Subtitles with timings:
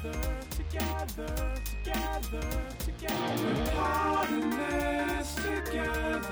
[0.00, 3.44] together, together, together, together.
[3.44, 6.22] We're plotting this together.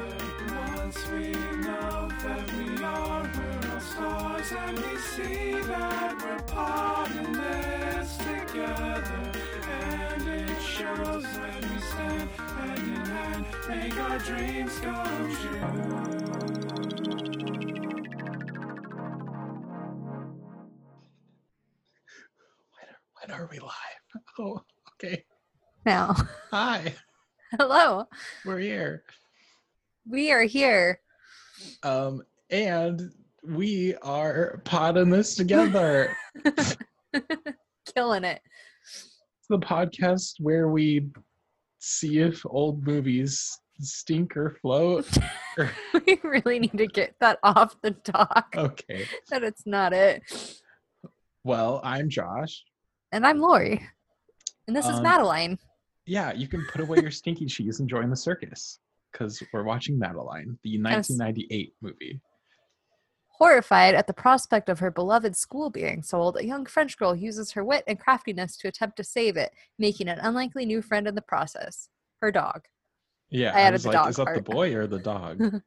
[0.76, 7.32] Once we know that we are, we're all stars, and we see that we're plotting
[7.32, 9.32] this together.
[9.70, 16.17] And it shows when we stand hand in hand, make our dreams come true.
[25.88, 26.14] Now,
[26.50, 26.92] Hi,
[27.58, 28.04] hello.
[28.44, 29.04] we're here.
[30.06, 31.00] We are here.
[31.82, 32.20] Um,
[32.50, 33.10] and
[33.42, 36.14] we are potting this together.
[37.96, 38.42] Killing it.
[38.84, 41.06] It's the podcast where we
[41.78, 45.08] see if old movies stink or float.
[45.56, 45.70] or-
[46.06, 48.52] We really need to get that off the dock.
[48.54, 49.06] okay.
[49.30, 50.20] That it's not it.
[51.44, 52.62] Well, I'm Josh.
[53.10, 53.88] And I'm Lori.
[54.66, 55.58] And this is Um, Madeline.
[56.08, 58.78] Yeah, you can put away your stinky cheese and join the circus
[59.12, 61.10] because we're watching Madeline, the Yes.
[61.10, 62.20] 1998 movie.
[63.28, 67.52] Horrified at the prospect of her beloved school being sold, a young French girl uses
[67.52, 71.14] her wit and craftiness to attempt to save it, making an unlikely new friend in
[71.14, 71.90] the process
[72.22, 72.62] her dog.
[73.30, 75.42] Yeah, I added was the like, dog is that the boy or the dog?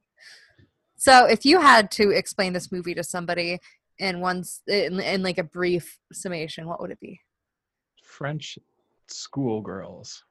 [0.97, 3.57] So, if you had to explain this movie to somebody
[3.97, 7.19] in one in, in like a brief summation, what would it be?
[8.03, 8.59] French
[9.07, 10.23] schoolgirls.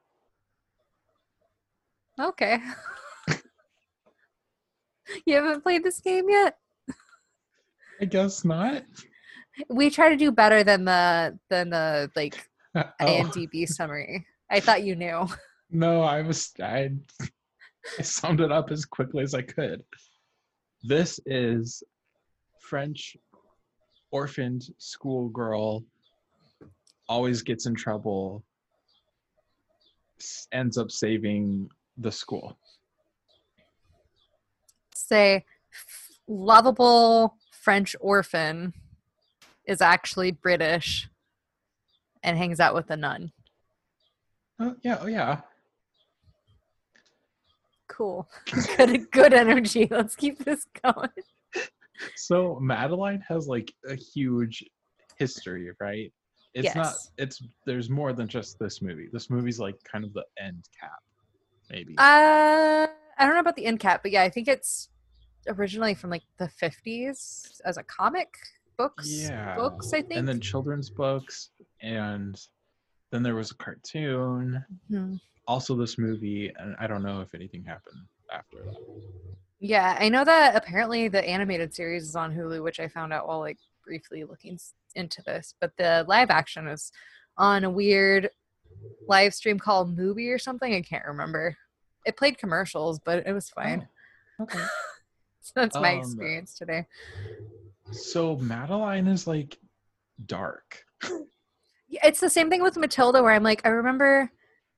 [2.21, 2.59] Okay.
[5.25, 6.57] you haven't played this game yet?
[7.99, 8.83] I guess not.
[9.69, 14.25] We try to do better than the than the like Oh, IMDb summary.
[14.49, 15.27] I thought you knew.
[15.71, 16.91] no, I was I,
[17.99, 19.83] I summed it up as quickly as I could.
[20.83, 21.83] This is
[22.59, 23.17] French
[24.11, 25.83] orphaned schoolgirl
[27.09, 28.43] always gets in trouble
[30.51, 31.69] ends up saving
[32.01, 32.57] the school.
[34.95, 35.45] Say
[36.27, 38.73] lovable French orphan
[39.67, 41.09] is actually British
[42.23, 43.31] and hangs out with a nun.
[44.59, 45.41] Oh yeah, oh yeah.
[47.87, 48.29] Cool.
[48.77, 49.87] good good energy.
[49.89, 51.09] Let's keep this going.
[52.15, 54.63] So Madeline has like a huge
[55.17, 56.11] history, right?
[56.53, 59.07] It's not it's there's more than just this movie.
[59.11, 60.99] This movie's like kind of the end cap,
[61.71, 61.95] maybe.
[61.97, 62.87] Uh
[63.17, 64.89] I don't know about the end cap, but yeah, I think it's
[65.47, 68.29] originally from like the 50s as a comic
[68.77, 69.55] books yeah.
[69.55, 70.19] books, I think.
[70.19, 71.49] And then children's books
[71.81, 72.39] and
[73.11, 75.19] then there was a cartoon, Mhm.
[75.47, 78.75] also this movie, and I don't know if anything happened after that.
[79.59, 83.27] Yeah, I know that apparently the animated series is on Hulu, which I found out
[83.27, 84.57] while like briefly looking
[84.95, 85.53] into this.
[85.59, 86.91] But the live action is
[87.37, 88.29] on a weird
[89.07, 90.73] live stream called Movie or something.
[90.73, 91.57] I can't remember.
[92.05, 93.87] It played commercials, but it was fine.
[94.39, 94.59] Oh, okay.
[95.43, 96.85] So that's my Um, experience today.
[97.91, 99.57] so Madeline is like
[100.25, 100.83] dark.
[101.89, 104.31] Yeah, it's the same thing with Matilda, where I'm like, I remember,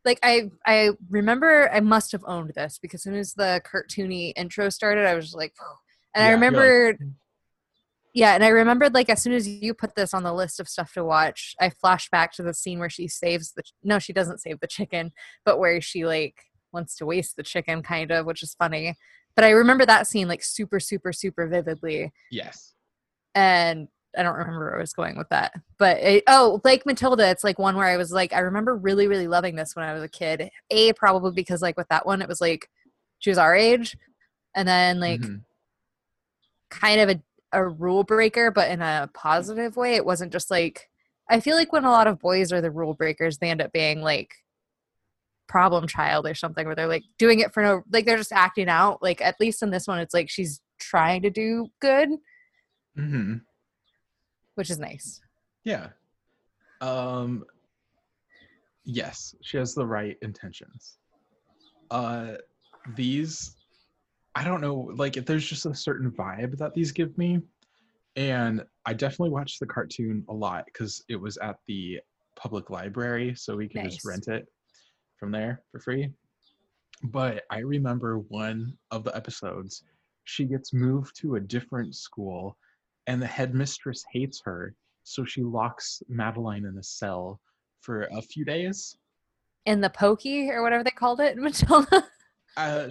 [0.03, 4.33] like, I I remember I must have owned this because as soon as the cartoony
[4.35, 5.65] intro started, I was like, "Phew."
[6.15, 6.99] and I Yeah, you're like, remembered,
[8.13, 10.69] yeah, and I remembered like as soon as you put this on the list of
[10.69, 14.13] stuff to watch, I flashed back to the scene where she saves the no, she
[14.13, 15.11] doesn't save the chicken,
[15.45, 16.35] but where she like
[16.71, 18.95] wants to waste the chicken, kind of, which is funny.
[19.35, 22.73] But I remember that scene like super, super, super vividly Yes.
[23.35, 25.53] and I don't remember where I was going with that.
[25.79, 29.07] But it, oh, like Matilda, it's like one where I was like, I remember really,
[29.07, 30.51] really loving this when I was a kid.
[30.69, 32.69] A probably because like with that one, it was like
[33.17, 33.97] she was our age,
[34.55, 35.41] and then like Mhm.
[36.69, 37.21] kind of a
[37.53, 39.95] a rule breaker, but in a positive way.
[39.95, 40.89] It wasn't just like
[41.29, 43.71] I feel like when a lot of boys are the rule breakers, they end up
[43.71, 44.33] being like
[45.47, 48.69] problem child or something where they're like doing it for no like they're just acting
[48.69, 52.09] out like at least in this one it's like she's trying to do good
[52.97, 53.41] Mhm.
[54.55, 55.21] which is nice
[55.63, 55.89] Yeah.
[56.81, 57.45] Um
[58.85, 60.97] yes, she has the right intentions.
[61.91, 62.35] Uh
[62.95, 63.55] these
[64.35, 67.39] I don't know, like if there's just a certain vibe that these give me.
[68.15, 71.99] And I definitely watched the cartoon a lot because it was at the
[72.35, 74.47] public library, so we could just rent it
[75.17, 76.09] from there for free.
[77.03, 79.83] But I remember one of the episodes,
[80.25, 82.57] she gets moved to a different school
[83.07, 87.41] and the headmistress hates her so she locks madeline in a cell
[87.81, 88.97] for a few days
[89.65, 92.05] in the pokey or whatever they called it in Matilda.
[92.57, 92.89] uh,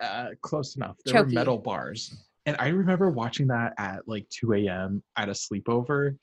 [0.00, 2.14] uh close enough there were metal bars
[2.46, 6.16] and i remember watching that at like 2 a.m at a sleepover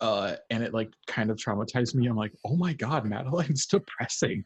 [0.00, 2.06] uh, and it like kind of traumatized me.
[2.06, 4.44] I'm like, oh my god, Madeline's depressing.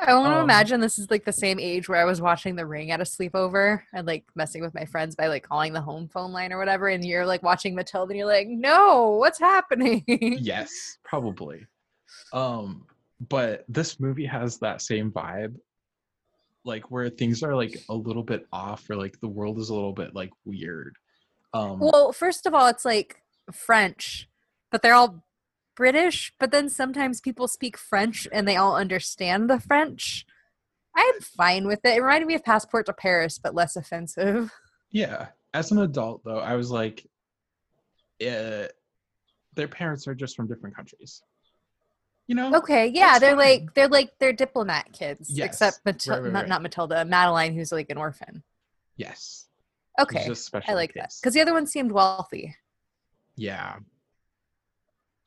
[0.00, 2.56] I want to Um, imagine this is like the same age where I was watching
[2.56, 5.80] The Ring at a sleepover and like messing with my friends by like calling the
[5.80, 6.88] home phone line or whatever.
[6.88, 10.04] And you're like watching Matilda and you're like, no, what's happening?
[10.08, 11.66] yes, probably.
[12.32, 12.86] Um,
[13.28, 15.54] but this movie has that same vibe,
[16.68, 19.74] like where things are like a little bit off, or like the world is a
[19.74, 20.96] little bit like weird.
[21.52, 24.28] Um, Well, first of all, it's like French,
[24.70, 25.24] but they're all
[25.74, 26.32] British.
[26.38, 30.26] But then sometimes people speak French and they all understand the French.
[30.94, 31.96] I'm fine with it.
[31.96, 34.52] It reminded me of Passport to Paris, but less offensive.
[34.90, 35.28] yeah.
[35.54, 37.06] As an adult, though, I was like,
[38.20, 38.66] uh,
[39.54, 41.22] their parents are just from different countries.
[42.28, 42.54] You know?
[42.56, 43.38] Okay, yeah, they're fine.
[43.38, 46.48] like they're like they're diplomat kids, Yes, except Matil- right, right, not, right.
[46.48, 48.42] not Matilda, Madeline, who's like an orphan.
[48.96, 49.46] Yes.
[50.00, 50.30] Okay,
[50.68, 52.54] I like that because the other one seemed wealthy.
[53.34, 53.78] Yeah.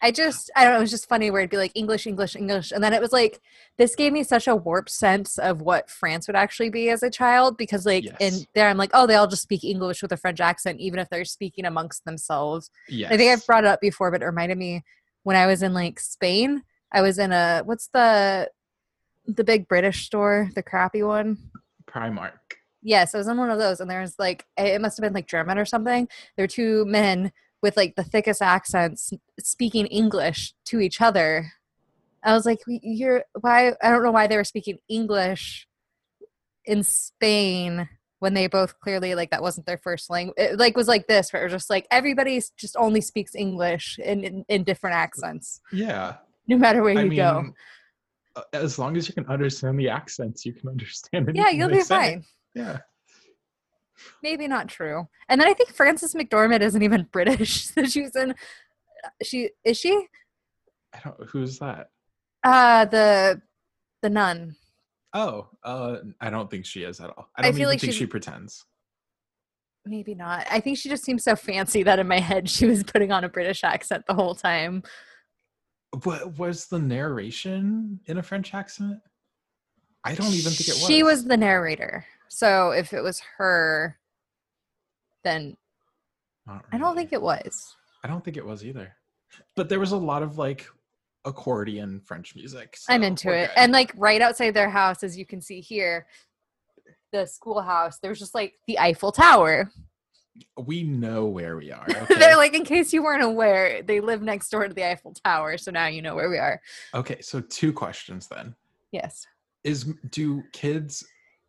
[0.04, 2.36] I just, I don't know, it was just funny where it'd be like English, English,
[2.36, 2.72] English.
[2.72, 3.40] And then it was like,
[3.78, 7.10] this gave me such a warped sense of what France would actually be as a
[7.12, 8.16] child because, like, Yes.
[8.20, 10.98] in there, I'm like, oh, they all just speak English with a French accent, even
[11.00, 12.72] if they're speaking amongst themselves.
[12.90, 13.12] Yes.
[13.12, 14.84] I think I've brought it up before, but it reminded me
[15.22, 18.50] when I was in like Spain, I was in a, what's the,
[19.26, 21.38] the big British store, the crappy one?
[21.86, 22.32] Primark.
[22.84, 25.14] Yes, I was in one of those, and there was like it must have been
[25.14, 26.08] like German or something.
[26.36, 31.52] There were two men with like the thickest accents speaking English to each other.
[32.24, 35.68] I was like, "You're why?" I don't know why they were speaking English
[36.66, 37.88] in Spain
[38.18, 40.36] when they both clearly like that wasn't their first language.
[40.38, 44.00] It like was like this, where it was just like everybody just only speaks English
[44.04, 46.16] in in, in different accents, Yeah.
[46.52, 47.54] No matter where I you mean, go.
[48.36, 51.30] uh, as long as you can understand the accents, you can understand.
[51.30, 51.36] it.
[51.36, 52.24] Yeah, you'll be fine.
[52.54, 52.80] Yeah.
[54.22, 55.08] maybe not true.
[55.30, 57.66] And then I think Frances McDormand isn't even British.
[57.68, 58.36] So she was in
[59.24, 60.08] she is she?
[60.94, 61.30] I don't.
[61.30, 61.88] Who's that?
[62.44, 63.42] Uh the
[64.02, 64.56] the nun.
[65.14, 67.28] Oh, uh, I don't think she is at all.
[67.36, 68.66] I I don't feel even like think she pretends.
[69.86, 70.46] Maybe not.
[70.50, 73.24] I think she just seems so fancy that in my head she was putting on
[73.24, 74.84] a British accent the whole time.
[76.04, 79.00] What was the narration in a French accent?
[80.04, 80.88] I don't even think it was.
[80.88, 82.06] She was the narrator.
[82.30, 84.00] So if it was her,
[85.24, 85.58] then
[86.48, 87.76] Not I don't think it was.
[88.04, 88.96] I don't think it was either.
[89.56, 90.66] But there was a lot of like
[91.26, 92.78] accordion French music.
[92.90, 93.48] I'm into it.
[93.48, 93.58] good.
[93.58, 96.08] And like right outside their house, as you can see here,
[97.12, 99.70] the schoolhouse, there was just like the Eiffel Tower.
[100.58, 101.86] We know where we are.
[101.90, 102.16] Okay.
[102.16, 105.58] They're like, in case you weren't aware, they live next door to the Eiffel Tower.
[105.58, 106.60] So now you know where we are.
[106.94, 108.56] okay, so two questions then.
[108.92, 109.26] Yes.
[109.64, 111.06] Is do kids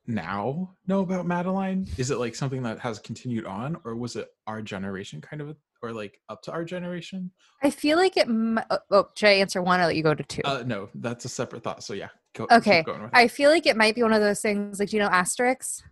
[0.06, 1.86] now know about Madeline?
[1.96, 5.56] Is it like something that has continued on, or was it our generation kind of,
[5.82, 7.30] or like up to our generation?
[7.62, 8.26] I feel like it.
[8.28, 10.42] m- oh, Oh, should I answer one or let you go to two?
[10.44, 11.82] Uh, no, that's a separate thought.
[11.82, 12.46] So yeah, go.
[12.50, 14.90] Okay, keep going with I feel like it might be one of those things like,
[14.90, 15.82] do you know Asterix?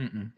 [0.00, 0.32] Mm-mm.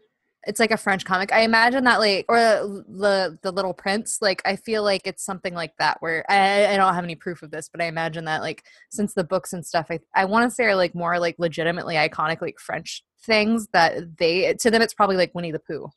[0.45, 1.31] It's like a French comic.
[1.33, 4.19] I imagine that, like, or the the Little Prince.
[4.21, 5.97] Like, I feel like it's something like that.
[6.01, 9.13] Where I, I don't have any proof of this, but I imagine that, like, since
[9.13, 12.41] the books and stuff, I I want to say are like more like legitimately iconic,
[12.41, 15.89] like French things that they to them it's probably like Winnie the Pooh.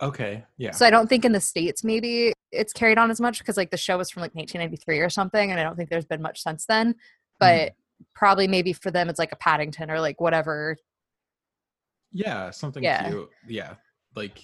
[0.00, 0.72] Okay, yeah.
[0.72, 3.70] So I don't think in the states maybe it's carried on as much because like
[3.70, 6.42] the show was from like 1993 or something, and I don't think there's been much
[6.42, 6.88] since then.
[6.88, 6.94] Hmm.
[7.38, 7.72] But
[8.14, 10.76] probably maybe for them it's like a Paddington or like whatever.
[12.12, 13.08] Yeah, something Yeah.
[13.08, 13.30] cute.
[13.48, 13.74] Yeah,
[14.14, 14.38] like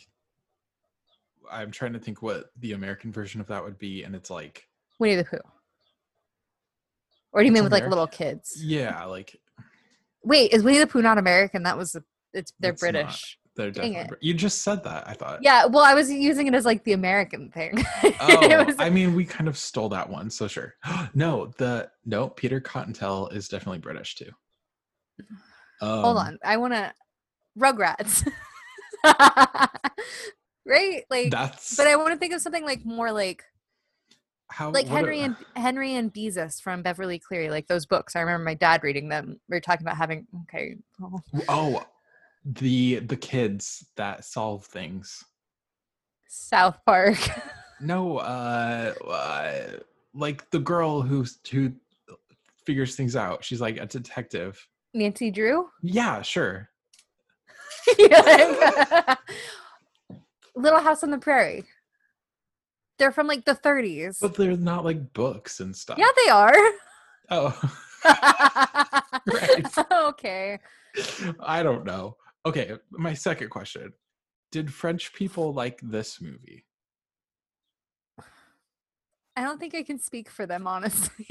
[1.50, 4.66] I'm trying to think what the American version of that would be, and it's like,
[4.98, 5.38] Winnie the Pooh.
[7.32, 8.62] Or do you mean with like little kids?
[8.62, 9.36] yeah, like
[10.24, 11.62] Wait, is Winnie the Pooh not American?
[11.62, 11.96] That was
[12.34, 12.92] it's they're It's not.
[12.92, 13.38] British.
[13.56, 14.18] they're Dang definitely.
[14.20, 14.24] it.
[14.26, 15.08] You just said that.
[15.08, 15.40] I thought.
[15.42, 17.84] Yeah, well, I was using it as like the American thing.
[18.20, 20.74] Oh, was- I mean, we kind of stole that one, so sure.
[21.14, 24.30] no, the no, Peter Cottontail is definitely British too.
[25.80, 26.92] Um, hold on, I want to
[27.58, 28.26] Rugrats.
[30.66, 31.04] right?
[31.10, 33.44] Like, That's but I want to think of something like more like
[34.50, 38.16] how like Henry a- and Henry and Beezus from Beverly Cleary, like those books.
[38.16, 39.38] I remember my dad reading them.
[39.48, 40.76] We were talking about having okay.
[40.98, 41.84] well, oh,
[42.44, 45.24] the the kids that solve things.
[46.28, 47.18] South Park.
[47.80, 49.52] No, uh, uh
[50.14, 51.72] like the girl who who
[52.66, 53.44] figures things out.
[53.44, 54.66] She's like a detective.
[54.94, 55.68] Nancy Drew.
[55.82, 56.70] Yeah, sure.
[57.98, 59.14] Yeah.
[60.54, 61.64] Little House on the Prairie.
[62.98, 64.18] They're from like the 30s.
[64.20, 65.98] But they're not like books and stuff.
[65.98, 66.54] yeah, they are.
[67.30, 67.54] Oh.
[69.26, 69.66] Right.
[69.92, 70.58] okay.
[71.40, 72.16] I don't know.
[72.46, 73.92] Okay, my second question.
[74.50, 76.64] Did French people like this movie?
[79.36, 81.26] I don't think I can speak for them, honestly.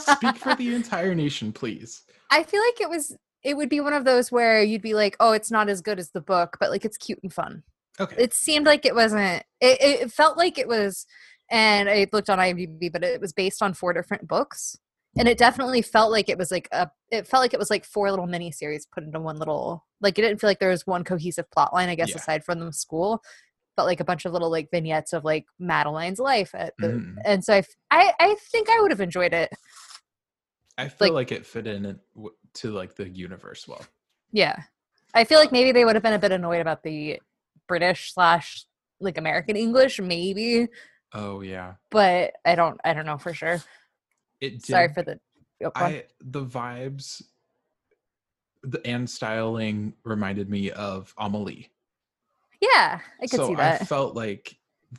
[0.00, 2.02] Speak for the entire nation, please.
[2.32, 5.16] I feel like it was it would be one of those where you'd be like,
[5.20, 7.62] oh, it's not as good as the book, but like it's cute and fun.
[8.00, 8.16] Okay.
[8.18, 9.42] It seemed like it wasn't.
[9.60, 11.06] It, it felt like it was,
[11.50, 14.76] and I looked on IMDb, but it was based on four different books,
[15.18, 16.90] and it definitely felt like it was like a.
[17.10, 19.84] It felt like it was like four little mini series put into one little.
[20.00, 21.88] Like it didn't feel like there was one cohesive plot line.
[21.90, 22.16] I guess Yeah.
[22.16, 23.22] aside from the school,
[23.76, 26.88] but like a bunch of little like vignettes of like Madeline's life at the.
[26.88, 27.16] Mhm.
[27.26, 29.50] And so I I think I would have enjoyed it.
[30.78, 31.98] I feel like- like, it fit in
[32.54, 33.84] to like the universe well.
[34.32, 34.56] Yeah.
[35.14, 37.20] I feel like maybe they would have been a bit annoyed about the
[37.68, 38.64] British slash
[39.00, 40.68] like American English, maybe,
[41.12, 41.74] Oh yeah.
[41.90, 43.62] but I don't I don't know for sure.
[44.40, 45.18] It did Sorry for the
[45.64, 45.70] oh.
[45.74, 47.20] I the vibes
[48.62, 51.68] the and styling reminded me of Amelie.
[52.60, 53.82] Yeah, I could so see that.
[53.82, 54.56] I felt like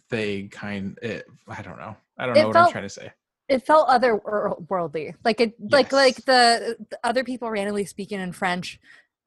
[0.09, 1.95] they kind it, I don't know.
[2.17, 3.11] I don't It know what I'm trying to say.
[3.53, 5.13] It felt otherworldly.
[5.23, 8.79] Like it like like the, the other people randomly speaking in French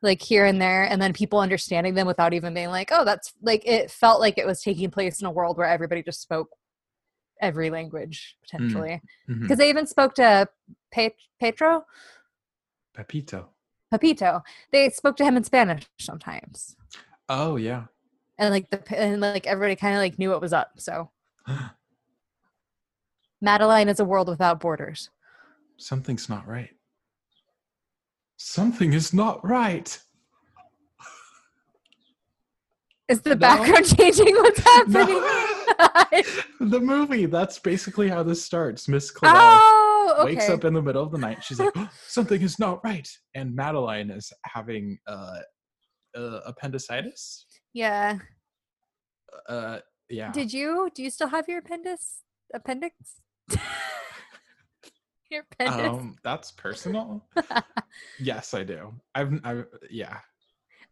[0.03, 3.33] like here and there and then people understanding them without even being like, "Oh, that's
[3.43, 6.49] like it felt like it was taking place in a world where everybody just spoke
[7.41, 9.43] every language potentially." Mhm.
[9.43, 10.49] Because they even spoke to
[10.93, 11.85] Pet- Petro
[12.95, 13.51] Pepito.
[13.91, 14.43] Pepito.
[14.73, 16.77] They spoke to him in Spanish sometimes,
[17.29, 17.85] Oh yeah.
[18.39, 20.73] and like the and like everybody kind of like knew what was up.
[20.79, 21.11] So
[23.41, 25.11] Madeline is a world without borders.
[25.77, 26.71] Something's not right.
[28.37, 29.99] Something is not right.
[33.09, 33.37] Is the No.
[33.37, 34.35] background changing?
[34.35, 35.21] What's happening?
[36.61, 37.27] the movie.
[37.27, 38.89] That's basically how this starts.
[38.89, 40.35] Miss Clavel oh, okay.
[40.35, 41.45] wakes up in the middle of the night.
[41.45, 41.73] She's like,
[42.09, 45.39] "Something is not right," and Madeline is having uh,
[46.17, 47.47] uh appendicitis.
[47.75, 48.19] yeah.
[49.49, 49.79] Uh,
[50.09, 50.33] yeah.
[50.33, 50.89] Did you?
[50.95, 52.23] Do you still have your appendix?
[52.55, 52.95] Appendix?
[55.31, 55.89] your appendix?
[55.89, 57.25] um, that's personal.
[58.21, 58.95] yes, I do.
[59.15, 60.19] I've, I, yeah.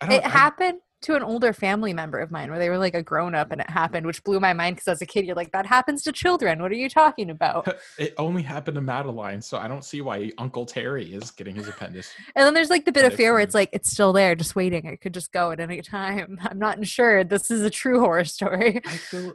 [0.03, 3.03] It I- happened to an older family member of mine where they were like a
[3.03, 5.53] grown up and it happened, which blew my mind because as a kid, you're like,
[5.53, 6.63] that happens to children.
[6.63, 7.69] What are you talking about?
[7.99, 11.69] It only happened to Madeline, so I don't see why Uncle Terry is getting his
[11.69, 12.13] appendix.
[12.35, 14.57] And then there's like the bit of fear where it's like, it's still there, just
[14.57, 14.87] waiting.
[14.87, 16.39] It could just go at any time.
[16.43, 17.29] I'm not insured.
[17.29, 18.81] This is a true horror story.
[18.85, 19.35] I feel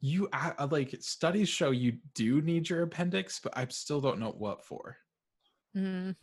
[0.00, 4.20] you I- I like studies show you do need your appendix, but I still don't
[4.20, 4.96] know what for.
[5.76, 6.14] Mm,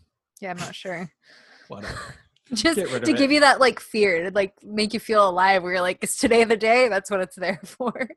[0.42, 1.12] yeah, I'm not sure.
[1.68, 2.16] Whatever.
[2.54, 3.34] just to give it.
[3.34, 6.44] you that like fear, to like make you feel alive where you're like, is today
[6.44, 6.90] the day?
[6.90, 8.08] That's what it's there for.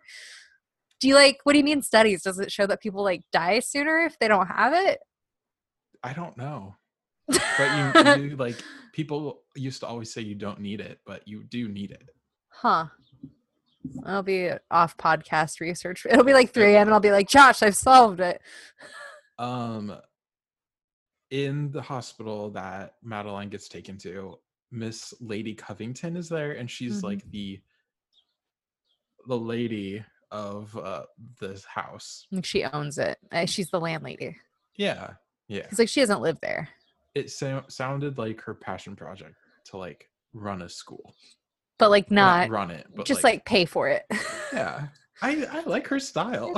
[1.01, 2.23] Do you like, what do you mean studies?
[2.23, 4.99] Does it show that people like die sooner if they don't have it?
[6.03, 6.77] I don't know.
[7.29, 8.57] But you, you like
[8.93, 12.09] people used to always say you don't need it, but you do need it.
[12.49, 12.87] Huh.
[14.05, 16.07] I'll be off podcast research.
[16.09, 16.89] It'll be like 3 a.m.
[16.89, 18.41] and I'll be like, Josh, I've solved it.
[19.39, 19.97] Um
[21.31, 24.37] in the hospital that Madeline gets taken to,
[24.73, 27.05] Miss Lady Covington is there and she's Mhm.
[27.05, 27.61] like the
[29.29, 31.05] the lady of uh
[31.41, 32.27] this house.
[32.33, 33.19] Like she owns it.
[33.31, 34.37] Uh, She's the landlady.
[34.77, 35.13] Yeah.
[35.49, 35.67] Yeah.
[35.71, 36.69] It's like she doesn't live there.
[37.15, 41.15] It so- sounded like her passion project to like run a school.
[41.79, 44.05] But like Or not, run it, just like, pay for it.
[44.53, 44.89] yeah.
[45.23, 46.55] I I like her style.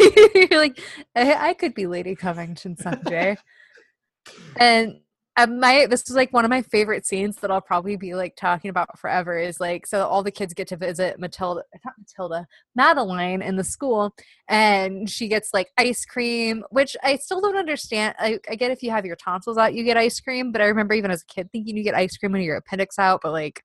[0.00, 0.80] You're like,
[1.16, 3.36] I, I could be Lady Covington someday.
[4.60, 5.00] and
[5.36, 8.34] uh, my this is like one of my favorite scenes that I'll probably be like
[8.34, 12.46] talking about forever is like so all the kids get to visit Matilda not Matilda
[12.74, 14.12] Madeline in the school
[14.48, 18.82] and she gets like ice cream which I still don't understand I, I get if
[18.82, 21.32] you have your tonsils out you get ice cream but I remember even as a
[21.32, 23.62] kid thinking you get ice cream when your appendix out but like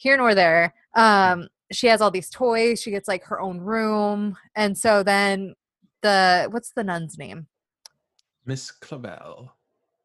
[0.00, 4.36] here nor there um she has all these toys she gets like her own room
[4.56, 5.54] and so then
[6.02, 7.46] the what's the nun's name
[8.46, 9.52] Miss Clavel.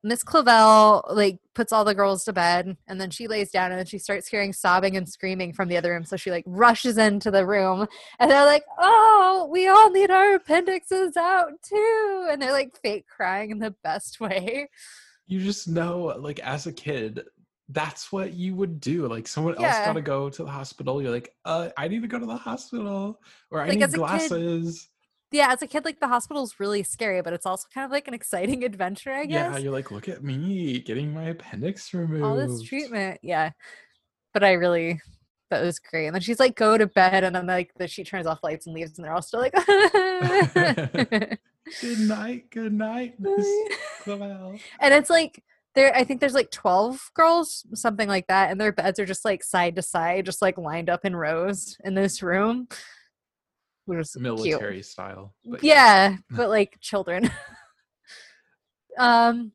[0.04, 3.80] Miss Clavel like puts all the girls to bed and then she lays down and
[3.80, 6.06] then she starts hearing sobbing and screaming from the other room.
[6.06, 7.88] So she like rushes into the room
[8.20, 12.28] and they're like, Oh, we all need our appendixes out too.
[12.30, 14.70] And they're like fake crying in the best way.
[15.26, 17.24] You just know, like as a kid,
[17.70, 19.08] that's what you would do.
[19.08, 21.02] Like someone else gotta go to the hospital.
[21.02, 23.20] You're like, uh, I need to go to the hospital,
[23.52, 24.88] or I Like, need as a kid- glasses.
[25.32, 28.08] Yeah, as a kid, like the hospital's really scary, but it's also kind of like
[28.08, 29.54] an exciting adventure, I guess.
[29.54, 32.24] Yeah, you're like, look at me getting my appendix removed.
[32.24, 33.20] all this treatment.
[33.24, 33.52] Yeah.
[34.34, 35.02] But I really
[35.52, 36.08] that was great.
[36.08, 38.66] And then she's like, go to bed, and then like the she turns off lights
[38.68, 39.54] and leaves, and they're all still like
[41.82, 43.48] Good night, good night, Miss
[44.04, 44.60] Clavel.
[44.80, 45.44] and it's like
[45.76, 49.26] there i think there's like 12 girls something like that and their beds are just
[49.26, 52.68] like side to side just like lined up in rows in this room
[53.86, 54.22] which cute.
[54.22, 55.34] military style.
[55.46, 57.30] but yeah, but like children.
[58.98, 59.52] um,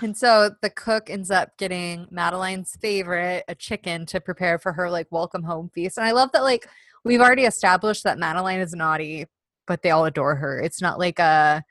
[0.00, 4.90] and so the cook ends up getting Madeline's favorite, a chicken, to prepare for her
[4.90, 5.98] like welcome home feast.
[5.98, 6.66] And I love that like
[7.04, 9.26] we've already established that Madeline is naughty,
[9.66, 10.60] but they all adore her.
[10.60, 11.62] It's not like a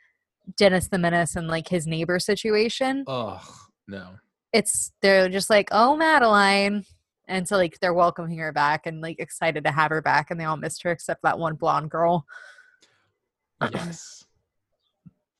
[0.58, 3.04] Dennis the Menace and like his neighbor situation.
[3.08, 3.42] Oh
[3.88, 4.12] no.
[4.54, 6.86] It's they're just like, oh Madeline.
[7.28, 10.40] And so like they're welcoming her back and like excited to have her back, and
[10.40, 12.26] they all missed her except that one blonde girl.
[13.72, 14.26] Yes.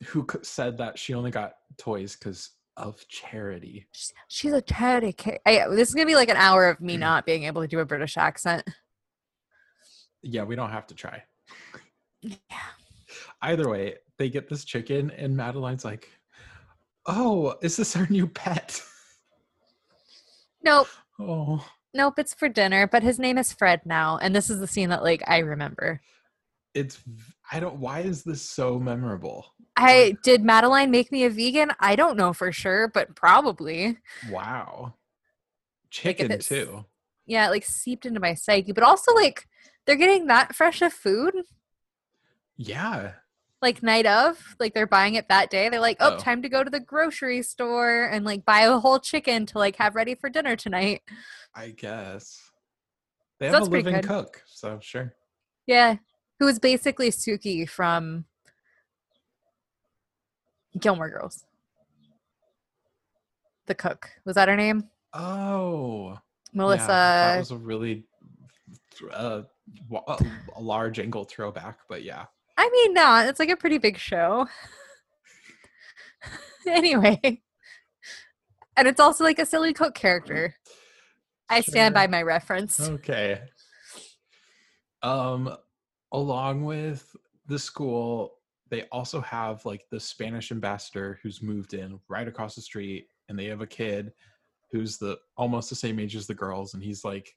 [0.08, 3.88] Who said that she only got toys because of charity?
[4.28, 7.02] She's, a charity I, this is gonna be like an hour of me mm-hmm.
[7.02, 8.64] not being able to do a British accent.
[10.22, 11.24] Yeah, we don't have to try.
[12.22, 12.38] Yeah.
[13.42, 16.10] Either way, they get this chicken, and Madeline's like,
[17.06, 18.82] "Oh, is this our new pet?"
[20.62, 20.88] Nope,
[21.20, 22.86] Oh, nope, it's for dinner.
[22.86, 26.02] But his name is Fred now, and this is the scene that like I remember.
[26.74, 27.00] it's.
[27.52, 27.78] I don't.
[27.78, 29.54] Why is this so memorable?
[29.78, 31.72] I did Madeline make me a vegan?
[31.80, 33.98] I don't know for sure, but probably.
[34.30, 34.96] Wow.
[35.90, 36.86] Chicken it's- too.
[37.26, 38.72] Yeah, it, like seeped into my psyche.
[38.74, 39.48] But also like
[39.86, 41.34] they're getting that fresh of food.
[42.58, 43.14] Yeah.
[43.62, 46.18] Like night of like they're buying it that day they're like oh, Oh.
[46.18, 49.76] time to go to the grocery store and like buy a whole chicken to like
[49.76, 51.02] have ready for dinner tonight
[51.54, 52.40] I guess.
[53.40, 55.14] They So have a living cook, so sure.
[55.68, 55.98] yeah
[56.40, 58.24] who was basically Sookie from
[60.80, 61.44] gilmore girls
[63.66, 66.18] the cook was that her name Oh.
[66.54, 68.06] melissa Yeah, that was a really
[69.12, 69.42] uh,
[69.92, 72.26] a large angle throwback, but yeah.
[72.60, 74.48] I mean not it's like a pretty big show.
[76.68, 77.42] Anyway.
[78.78, 80.56] And it's also like a silly cook character.
[81.50, 82.80] I stand by my reference.
[82.80, 83.42] Okay.
[85.02, 85.56] Um,
[86.12, 87.16] along with
[87.48, 88.36] the school,
[88.70, 93.38] they also have like the Spanish ambassador who's moved in right across the street, and
[93.38, 94.14] they have a kid
[94.72, 97.36] who's the almost the same age as the girls, and he's like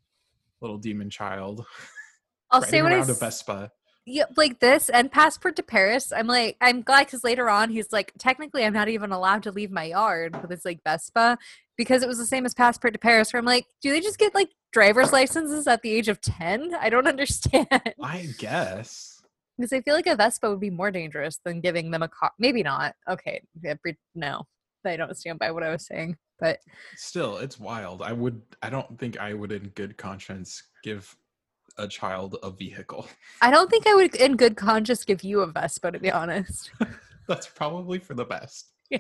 [0.61, 1.67] little demon child
[2.53, 3.73] i'll say what I a Vespa.
[4.05, 6.13] Yeah, like this and passport to Paris.
[6.13, 9.53] I'm like, I'm glad because later on he's like, technically, I'm not even allowed to
[9.53, 11.39] leave my yard with his like Vespa
[11.77, 13.33] because it was the same as passport to Paris.
[13.33, 16.75] Where I'm like, do they just get like driver's licenses at the age of ten?
[16.75, 17.69] I don't understand
[18.03, 19.23] I guess.
[19.57, 22.33] because I feel like a Vespa would be more dangerous than giving them a car.
[22.39, 22.95] Maybe not.
[23.09, 23.41] Okay,
[24.15, 24.43] no,
[24.85, 26.59] I don't stand by what I was saying, but
[26.97, 28.03] Still, it's wild.
[28.03, 28.43] I would.
[28.63, 31.17] I don't think I would, in good conscience, give
[31.79, 33.07] a child a vehicle.
[33.43, 36.71] I don't think I would, in good conscience, give you a Vespa to be honest.
[37.29, 38.69] That's probably for the best.
[38.91, 38.99] Yeah.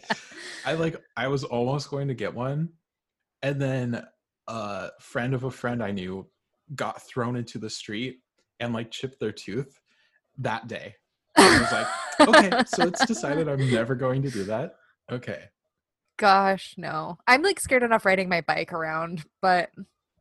[0.65, 2.71] I like I was almost going to get one
[3.43, 4.03] and then
[4.49, 6.27] a friend of a friend I knew
[6.75, 8.21] got thrown into the street
[8.59, 9.79] and like chipped their tooth
[10.39, 10.95] that day.
[11.37, 11.87] I was like,
[12.29, 14.77] okay, so it's decided I'm never going to do that.
[15.11, 15.45] Okay.
[16.17, 17.19] Gosh, no.
[17.27, 19.71] I'm like scared enough riding my bike around, but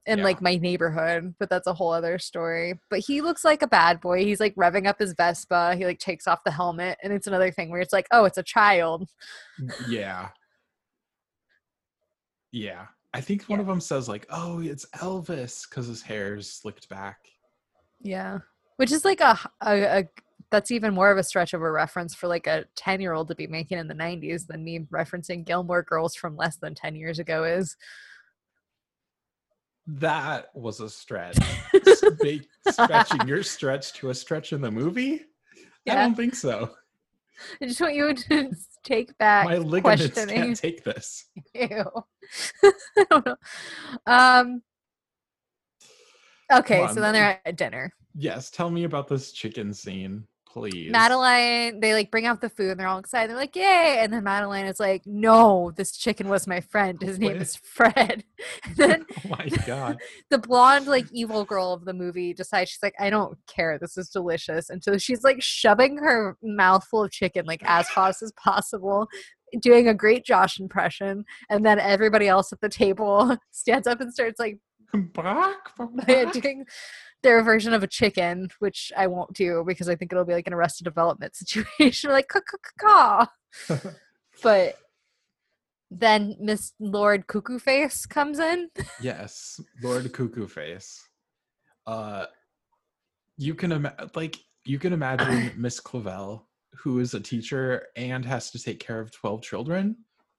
[0.08, 0.24] in Yeah.
[0.24, 2.80] like my neighborhood, but that's a whole other story.
[2.90, 4.24] But he looks like a bad boy.
[4.24, 5.76] He's like revving up his Vespa.
[5.76, 8.38] He like takes off the helmet, and it's another thing where it's like, oh, it's
[8.40, 9.08] a child.
[9.88, 10.30] Yeah.
[12.52, 12.88] Yeah.
[13.14, 13.62] I think one Yeah.
[13.62, 17.20] of them says like, "Oh, it's Elvis" cuz his hair's slicked back.
[18.00, 18.40] Yeah,
[18.78, 20.06] which is like a a
[20.50, 23.28] that's even more of a stretch of a reference for like a 10 year old
[23.30, 26.96] to be making in the 90s than me referencing Gilmore Girls from less than 10
[26.96, 27.78] years ago is.
[30.00, 31.38] That was a stretch.
[32.70, 35.22] Stretching your stretch to a stretch in the movie?
[35.90, 36.72] I don't think so.
[37.62, 38.52] I just want you to
[38.84, 40.36] take back My ligaments questioning.
[40.36, 41.26] can't take this.
[41.54, 41.86] Ew.
[42.64, 43.36] I don't know.
[44.06, 44.62] Um.
[46.54, 47.92] Okay, so then they're at dinner.
[48.16, 50.92] Yes, tell me about this chicken scene, please.
[50.92, 53.30] Madeline, they like bring out the food and they're all excited.
[53.30, 57.02] They're like, "Yay!" And then Madeline is like, "No, this chicken was my friend.
[57.02, 58.24] His name is Fred."
[58.76, 60.00] Then oh my god.
[60.30, 63.78] the blonde, like evil girl of the movie, decides she's like, "I don't care.
[63.80, 68.22] This is delicious." And so she's like shoving her mouthful of chicken like as fast
[68.22, 69.08] as possible.
[69.62, 74.14] Doing a great Josh impression, and then everybody else at the table stands up and
[74.14, 74.60] starts like
[74.94, 75.72] Bark,
[76.06, 76.66] They're doing
[77.24, 80.48] their version of a chicken, which I won't do because I think it'll be like
[80.48, 82.30] an arrested development situation, like
[82.80, 83.28] caw.
[84.44, 84.76] But
[85.92, 88.70] then Miss Lord Cuckoo Face comes in.
[89.02, 91.02] yes, Lord Cuckoo Face.
[91.86, 92.26] Uh
[93.38, 96.48] you can ima- like you can imagine Miss Clavel,
[96.84, 99.96] who is a teacher and has to take care of 12 children.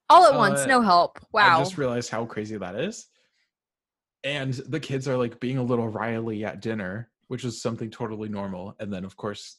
[0.08, 1.18] All at once, Uh, no help.
[1.32, 1.56] Wow.
[1.56, 3.06] I just realized how crazy that is.
[4.24, 8.28] And the kids are like being a little riley at dinner which is something totally
[8.28, 8.76] normal.
[8.78, 9.56] And then, of course,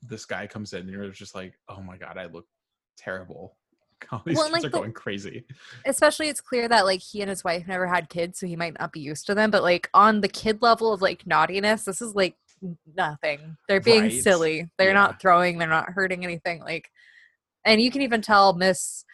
[0.00, 2.46] this guy comes in and you're just like, oh my God, I look
[2.96, 3.58] terrible.
[4.10, 5.44] All these Well, kids like, are the- going crazy.
[5.84, 8.78] especially it's clear that like he and his wife never had kids so he might
[8.80, 12.00] not be used to them but like on the kid level of like naughtiness this
[12.00, 12.36] is like
[12.96, 14.22] nothing they're being Right.
[14.22, 14.94] silly they're Yeah.
[14.94, 16.88] not throwing they're not hurting anything like
[17.66, 19.04] and you can even tell miss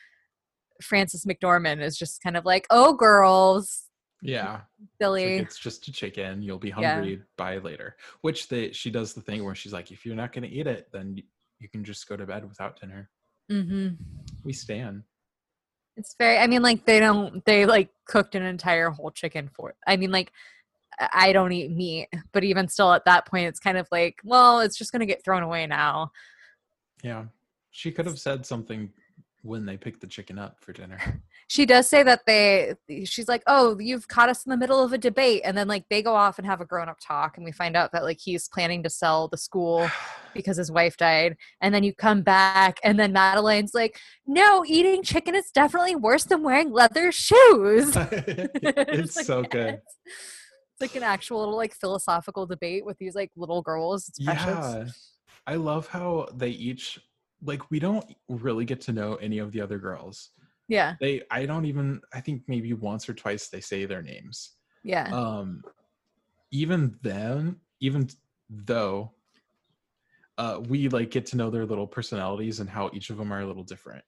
[0.83, 3.87] frances mcdormand is just kind of like oh girls
[4.23, 4.61] Yeah.
[4.83, 6.43] It's, silly like, it's just a chicken.
[6.43, 6.95] You'll be Yeah.
[6.95, 7.97] hungry by later.
[8.21, 10.89] Which they she does the thing where she's like, if you're not gonna eat it,
[10.93, 11.17] then
[11.59, 13.11] you can just go to bed without dinner.
[13.49, 13.89] hmm
[14.45, 15.05] We stand.
[15.97, 16.39] It's very.
[16.39, 17.45] I mean, like they don't.
[17.45, 19.75] They like cooked an entire whole chicken for.
[19.87, 20.33] I mean, like
[20.99, 24.17] I I don't eat meat, but even still, at that point, it's kind of like,
[24.25, 26.13] well, it's just gonna get thrown away now.
[27.03, 27.25] Yeah.
[27.71, 28.93] She could have said something
[29.43, 30.99] when they picked the chicken up for dinner.
[31.51, 32.77] She does say that they.
[33.05, 35.85] She's like, oh, you've caught us in the middle of a debate, and then like
[35.91, 38.21] they go off and have a grown up talk, and we find out that like
[38.21, 39.91] he's planning to sell the school
[40.33, 45.03] because his wife died, and then you come back, and then Madeline's like, no, eating
[45.03, 47.97] chicken is definitely worse than wearing leather shoes.
[47.97, 49.81] it's like, so good.
[50.07, 50.17] yes.
[50.81, 54.09] It's like an actual little like philosophical debate with these like little girls.
[54.09, 54.47] It's precious.
[54.47, 54.85] Yeah.
[55.49, 56.99] I love how they each
[57.43, 60.31] like we don't really get to know any of the other girls.
[60.71, 60.95] Yeah.
[61.01, 64.53] They I don't even I think maybe once or twice they say their names.
[64.85, 65.09] Yeah.
[65.13, 65.63] Um
[66.53, 68.09] even then, even
[68.49, 69.13] though
[70.39, 73.41] uh we like get to know their little personalities and how each of them are
[73.41, 74.05] a little different.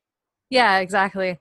[0.51, 1.39] yeah, exactly.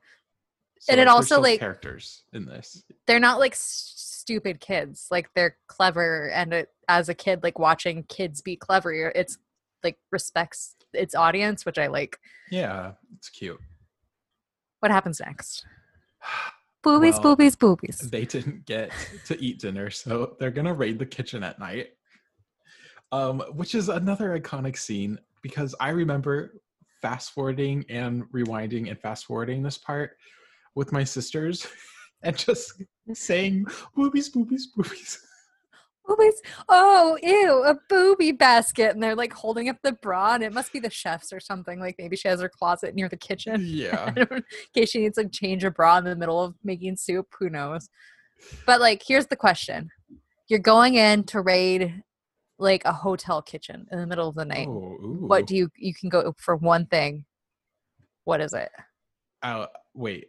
[0.80, 2.84] So, And it like, also, like- characters in this.
[3.06, 5.08] They're not like s- stupid kids.
[5.12, 9.38] Like they're clever and it, as a kid like watching kids be clever, it's
[9.84, 12.18] like respects its audience, which I like.
[12.50, 13.60] Yeah, it's cute.
[14.82, 15.66] What happens next?
[16.84, 18.00] Boobies, Well, boobies, boobies.
[18.10, 18.90] they didn't get
[19.28, 21.90] to eat dinner, so they're gonna raid the kitchen at night.
[23.12, 26.60] Um, which is another iconic scene because I remember
[27.00, 30.18] fast forwarding and rewinding and fast forwarding this part
[30.74, 31.68] with my sisters
[32.24, 32.82] and just
[33.14, 33.66] saying
[33.96, 35.20] boobies, boobies, boobies.
[36.08, 36.42] Boobies.
[36.68, 38.94] Oh, ew, a booby basket.
[38.94, 41.80] And they're like holding up the bra, and it must be the chef's or something.
[41.80, 43.62] Like maybe she has her closet near the kitchen.
[43.72, 44.14] Yeah.
[44.16, 47.28] in case she needs to change a bra in the middle of making soup.
[47.40, 47.90] Who knows?
[48.66, 49.90] But like, here's the question:
[50.48, 52.04] You're going in to raid
[52.58, 54.68] like a hotel kitchen in the middle of the night.
[54.68, 54.98] Oh.
[55.20, 57.26] What do you you can go for one thing?
[58.24, 58.70] What is it?
[59.42, 60.28] Uh, wait.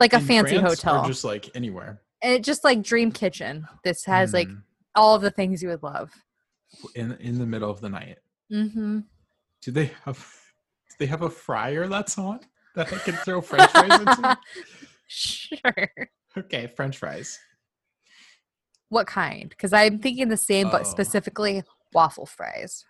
[0.00, 1.06] Like a in fancy France or hotel.
[1.06, 2.02] just like anywhere.
[2.22, 3.66] And it just like dream kitchen.
[3.84, 4.62] This has like Mm,
[4.94, 6.12] all of the things you would love.
[6.94, 8.18] in in the middle of the night.
[8.52, 9.00] Mm-hmm.
[9.62, 10.18] Do they have
[10.90, 12.40] do they have a fryer that's on
[12.74, 14.38] that I can throw French fries into?
[15.08, 15.88] sure.
[16.36, 17.38] Okay, French fries.
[18.88, 19.48] What kind?
[19.48, 20.84] Because I'm thinking the same, but Oh.
[20.84, 22.84] specifically waffle fries.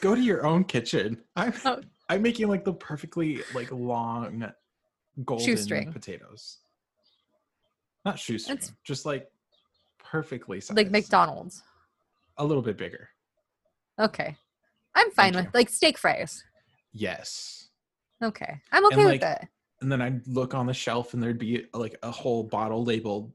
[0.00, 1.18] Go to your own kitchen.
[1.36, 1.80] I'm Oh.
[2.08, 4.50] I'm making like the perfectly like long
[5.24, 5.92] golden Shoestring.
[5.92, 6.58] potatoes.
[8.04, 9.30] Not shoestring, It's- just like
[9.98, 10.76] perfectly sized.
[10.76, 11.62] Like McDonald's.
[12.38, 13.08] A little bit bigger.
[13.98, 14.36] Okay.
[14.94, 15.50] I'm fine Thank with you.
[15.58, 16.42] like steak fries.
[16.92, 17.68] Yes.
[18.22, 18.60] Okay.
[18.72, 19.48] I'm okay with like, that.
[19.82, 23.32] And then I'd look on the shelf and there'd be like a whole bottle labeled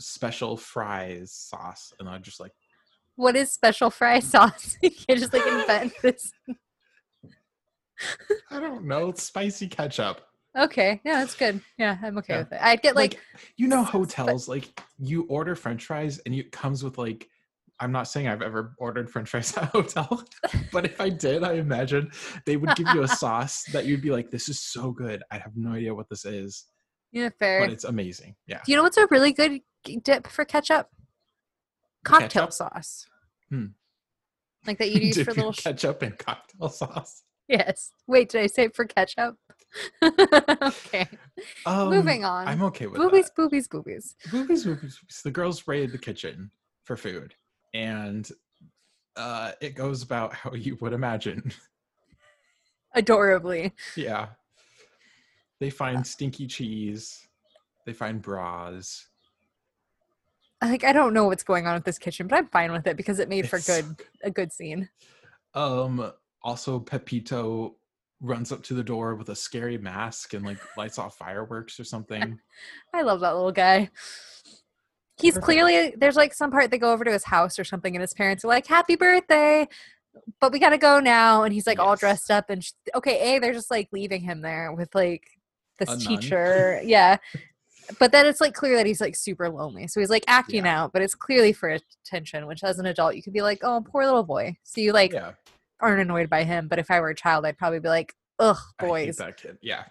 [0.00, 1.92] special fries sauce.
[2.00, 2.52] And I'd just like,
[3.16, 4.76] What is special fry sauce?
[4.82, 6.32] you can't just like invent this.
[8.50, 10.20] I don't know, it's spicy ketchup.
[10.58, 11.00] Okay.
[11.04, 11.60] Yeah, that's good.
[11.78, 12.38] Yeah, I'm okay Yeah.
[12.40, 12.58] with it.
[12.62, 13.20] I'd get like, like
[13.56, 17.28] you know hotels like you order french fries and it comes with like
[17.80, 20.22] i'm not saying i've ever ordered french fries at a hotel
[20.72, 22.10] but if i did i imagine
[22.44, 25.38] they would give you a sauce that you'd be like this is so good i
[25.38, 26.66] have no idea what this is
[27.12, 27.60] yeah, fair.
[27.60, 29.60] but it's amazing yeah Do you know what's a really good
[30.04, 30.88] dip for ketchup?
[32.04, 32.52] Cocktail Ketchup?
[32.52, 33.06] sauce.
[33.50, 33.66] Hmm.
[34.66, 35.52] Like that you use for little.
[35.52, 37.90] Ketchup and cocktail sauce yes.
[38.06, 39.36] Wait, did I say for ketchup?
[40.02, 41.08] okay.
[41.64, 42.46] um, Moving on.
[42.46, 43.34] i'm okay with Boobies, that.
[43.36, 44.14] boobies, boobies.
[44.30, 46.50] boobies boobies boobies the girls raid the kitchen
[46.84, 47.34] for food
[47.72, 48.28] and
[49.16, 51.50] uh it goes about how you would imagine
[52.94, 53.72] Adorably.
[53.96, 54.26] Yeah.
[55.60, 57.26] They find stinky cheese.
[57.86, 59.06] They find bras.
[60.60, 62.98] Like I don't know what's going on with this kitchen, but I'm fine with it
[62.98, 64.90] because it made for It's good a good scene.
[65.54, 66.12] Um
[66.44, 67.76] also Pepito
[68.20, 71.84] runs up to the door with a scary mask and like lights off fireworks or
[71.84, 72.38] something.
[72.94, 73.90] I love that little guy.
[75.20, 75.44] He's Perfect.
[75.44, 78.14] clearly there's like some part they go over to his house or something, and his
[78.14, 79.68] parents are like, "Happy birthday!"
[80.40, 83.36] But we gotta go now, and he's like all dressed up and sh- okay.
[83.36, 85.24] A, they're just like leaving him there with like
[85.78, 87.16] this teacher, yeah.
[87.98, 89.86] but then it's like clear that he's like super lonely.
[89.88, 90.82] So he's like acting Yeah.
[90.84, 93.84] out, but it's clearly for attention, which as an adult you could be like, oh,
[93.84, 94.56] poor little boy.
[94.62, 95.32] So you like yeah.
[95.82, 96.68] Aren't annoyed by him.
[96.68, 99.16] But if I were a child, I'd probably be like, ugh, boys.
[99.16, 99.58] that kid.
[99.60, 99.84] Yeah.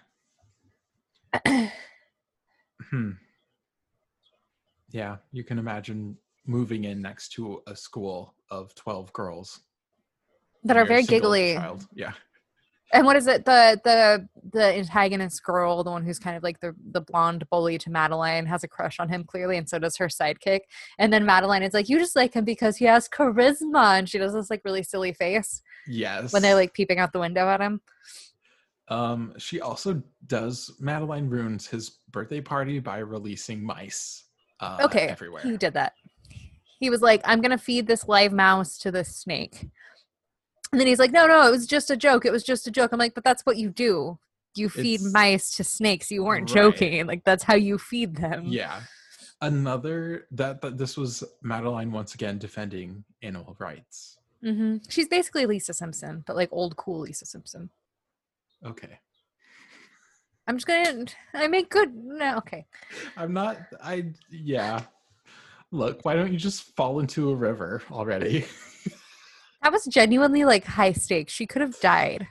[2.90, 3.12] Hmm.
[4.90, 9.60] Yeah, you can imagine moving in next to a school of 12 girls.
[10.64, 11.54] that are very giggly.
[11.54, 11.86] child.
[11.94, 12.12] Yeah.
[12.92, 13.46] And what is it?
[13.46, 17.78] The the the antagonist girl, the one who's kind of like the the blonde bully
[17.78, 20.60] to Madeline, has a crush on him clearly, and so does her sidekick.
[20.98, 24.18] And then Madeline is like, "You just like him because he has charisma," and she
[24.18, 26.32] does this like really silly face Yes.
[26.32, 27.80] when they're like peeping out the window at him.
[28.88, 34.24] um she also does Madeline ruins his birthday party by releasing mice
[34.60, 35.42] uh okay, everywhere.
[35.42, 35.94] he did that.
[36.78, 39.68] He was like, "I'm gonna feed this live mouse to this snake,"
[40.72, 42.24] and then he's like, "No, no, it was just a joke.
[42.24, 44.18] It was just a joke." I'm like, "But that's what you do.
[44.54, 46.10] You feed It's- mice to snakes.
[46.10, 46.62] You weren't Right.
[46.62, 47.06] joking.
[47.06, 48.82] Like that's how you feed them." Yeah.
[49.40, 54.18] Another that, that this was Madeline once again defending animal rights.
[54.42, 57.70] Hmm She's basically Lisa Simpson, but like old cool Lisa Simpson.
[58.64, 58.98] Okay.
[60.46, 61.04] I'm just gonna.
[61.34, 61.94] I make good.
[61.94, 62.66] No, okay.
[63.16, 64.82] I'm not I yeah.
[65.70, 68.44] Look, why don't you just fall into a river already?
[69.62, 71.32] That was genuinely like high stakes.
[71.32, 72.26] She could have died.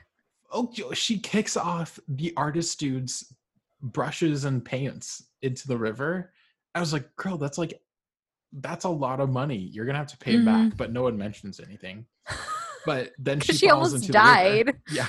[0.52, 3.32] oh, she kicks off the artist dude's
[3.80, 6.32] brushes and paints into the river.
[6.74, 7.80] I was like, girl, that's like
[8.52, 9.56] that's a lot of money.
[9.56, 12.06] You're gonna have to pay him back, but no one mentions anything.
[12.84, 14.72] But then she, she, falls almost into the river.
[14.72, 14.76] died.
[14.92, 15.06] Yeah.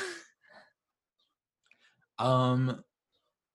[2.19, 2.83] Um,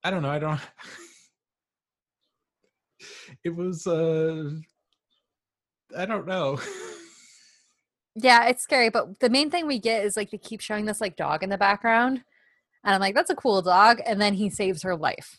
[0.03, 0.31] I don't know.
[0.31, 0.61] I don't.
[3.45, 3.87] it was.
[3.87, 4.51] uh
[5.97, 6.59] I don't know.
[8.17, 8.91] Yeah, it's scary.
[8.91, 11.51] But the main thing we get is like they keep showing this like dog in
[11.51, 12.25] the background,
[12.83, 14.01] and I'm like, that's a cool dog.
[14.05, 15.39] And then he saves her life.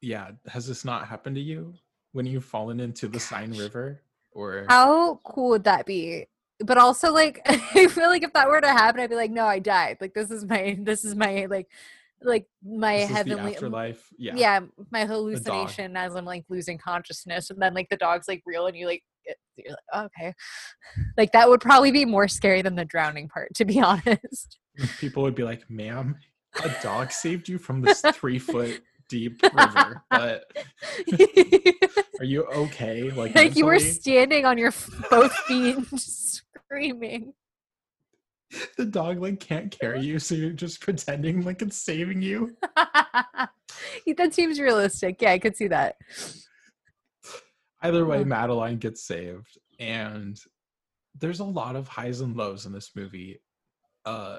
[0.00, 1.74] yeah, has this not happened to you
[2.12, 4.02] when you've fallen into the Seine River?
[4.32, 6.26] Or How cool would that be?
[6.64, 9.46] But also, like, I feel like if that were to happen, I'd be like, no,
[9.46, 9.98] I died.
[10.00, 11.68] Like, this is my, this is my, like,
[12.24, 14.08] like my this heavenly, afterlife?
[14.16, 14.34] Yeah.
[14.36, 14.60] yeah.
[14.90, 18.76] my hallucination as I'm like losing consciousness, and then like the dog's like real, and
[18.76, 19.02] you like,
[19.56, 20.34] you're like, oh, okay,
[21.16, 24.58] like that would probably be more scary than the drowning part, to be honest.
[24.98, 26.16] People would be like, "Ma'am,
[26.62, 30.44] a dog saved you from this three foot deep river, but
[32.18, 34.72] are you okay?" Like, like you were standing on your
[35.10, 37.34] both feet, just screaming.
[38.78, 42.56] the dog like can't carry you, so you're just pretending like it's saving you.
[44.16, 45.20] that seems realistic.
[45.20, 45.96] Yeah, I could see that.
[47.82, 48.24] Either way, Uh.
[48.24, 50.40] Madeline gets saved, and
[51.20, 53.40] there's a lot of highs and lows in this movie.
[54.06, 54.38] Uh,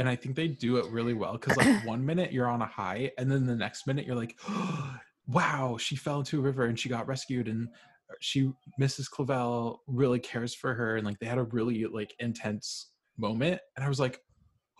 [0.00, 2.66] and I think they do it really well because like one minute you're on a
[2.66, 4.40] high, and then the next minute you're like,
[5.28, 9.10] "Wow, she fell into a river and she got rescued, and uh, she Mrs.
[9.10, 13.84] Clavel really cares for her, and like they had a really like intense moment." And
[13.84, 14.20] I was like,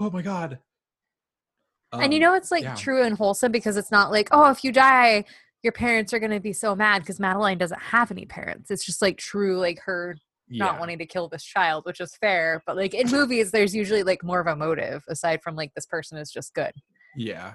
[0.00, 0.58] "Oh my god!"
[1.92, 2.74] and you Um, know it's like yeah.
[2.74, 5.24] true and wholesome because it's not like oh if you die
[5.64, 8.86] your parents are going to be so mad because madeline doesn't have any parents it's
[8.86, 10.16] just like true like her
[10.50, 10.80] not yeah.
[10.80, 14.22] wanting to kill this child which is fair but like in movies there's usually like
[14.24, 16.72] more of a motive aside from like this person is just good
[17.16, 17.54] Yeah.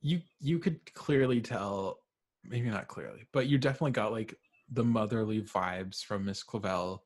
[0.00, 1.98] You you could clearly tell,
[2.44, 4.34] maybe not clearly, but you definitely got like
[4.70, 7.02] the motherly vibes from Miss Clavel.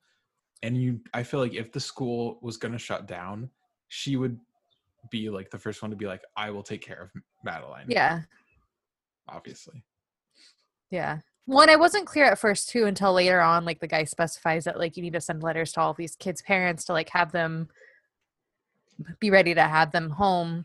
[0.61, 3.49] And you I feel like if the school was gonna shut down,
[3.87, 4.37] she would
[5.09, 7.85] be like the first one to be like, I will take care of Madeline.
[7.89, 8.21] yeah
[9.27, 9.83] Obviously.
[10.91, 14.63] yeah one i wasn't clear at first too until later on like the guy specifies
[14.63, 17.09] that like you need to send letters to all of these kids parents to like
[17.09, 17.67] have them
[19.19, 20.63] be ready to have them home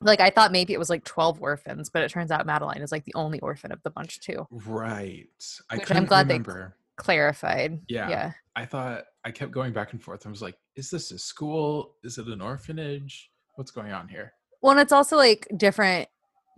[0.00, 2.92] like i thought maybe it was like 12 orphans but it turns out madeline is
[2.92, 5.26] like the only orphan of the bunch too Right.
[5.70, 6.76] I i'm couldn't glad they- remember.
[6.96, 8.08] clarified Yeah.
[8.08, 10.26] yeah I thought I kept going back and forth.
[10.26, 11.94] I was like, is this a school?
[12.02, 13.30] Is it an orphanage?
[13.54, 14.32] What's going on here?
[14.62, 16.08] Well, and it's also like different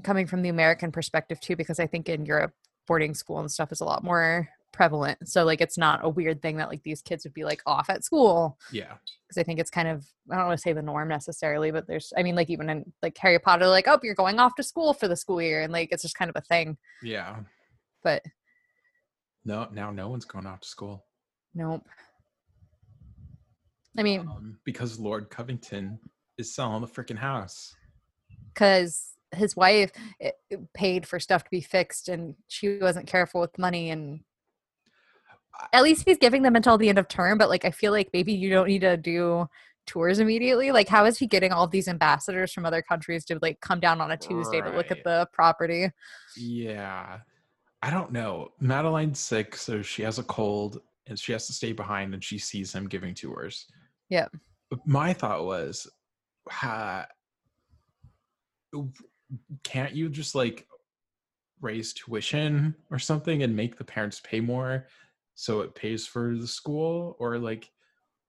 [0.03, 2.55] coming from the American perspective too, because I think in Europe,
[2.91, 5.17] boarding school and stuff is a lot more prevalent.
[5.29, 7.89] So like it's not a weird thing that like these kids would be like off
[7.89, 8.95] at school Yeah.
[9.29, 11.87] because I think it's kind of I don't want to say the norm necessarily, but
[11.87, 14.65] there's I mean like even in like Harry Potter, like oh you're going off to
[14.65, 16.77] school for the school year, and like it's just kind of a thing.
[17.01, 17.37] Yeah.
[18.03, 18.25] But
[19.45, 21.05] No, now no one's going off to school.
[21.55, 21.87] nope.
[23.99, 25.99] I mean, um, because Lord Covington
[26.39, 27.73] is selling the freaking house.
[28.53, 30.31] because his wife eh,
[30.75, 34.21] paid for stuff to be fixed, and she wasn't careful with money and
[35.75, 38.09] at least he's giving them until the end of term but like i feel like
[38.15, 39.47] maybe you don't need to do
[39.91, 40.73] tours immediately?
[40.73, 44.01] Like, how is he getting all these ambassadors from other countries to like come down
[44.01, 45.91] on a Tuesday to look at the property?
[46.37, 47.19] Yeah.
[47.83, 48.49] I don't know.
[48.61, 52.39] Madeline's sick, so she has a cold and she has to stay behind and she
[52.39, 53.67] sees him giving tours.
[54.11, 54.37] Yep.
[54.71, 55.89] But My thought was,
[56.49, 57.07] ha,
[59.63, 60.67] can't you just like
[61.61, 64.87] raise tuition or something and make the parents pay more
[65.35, 67.17] so it pays for the school?
[67.19, 67.71] Or like,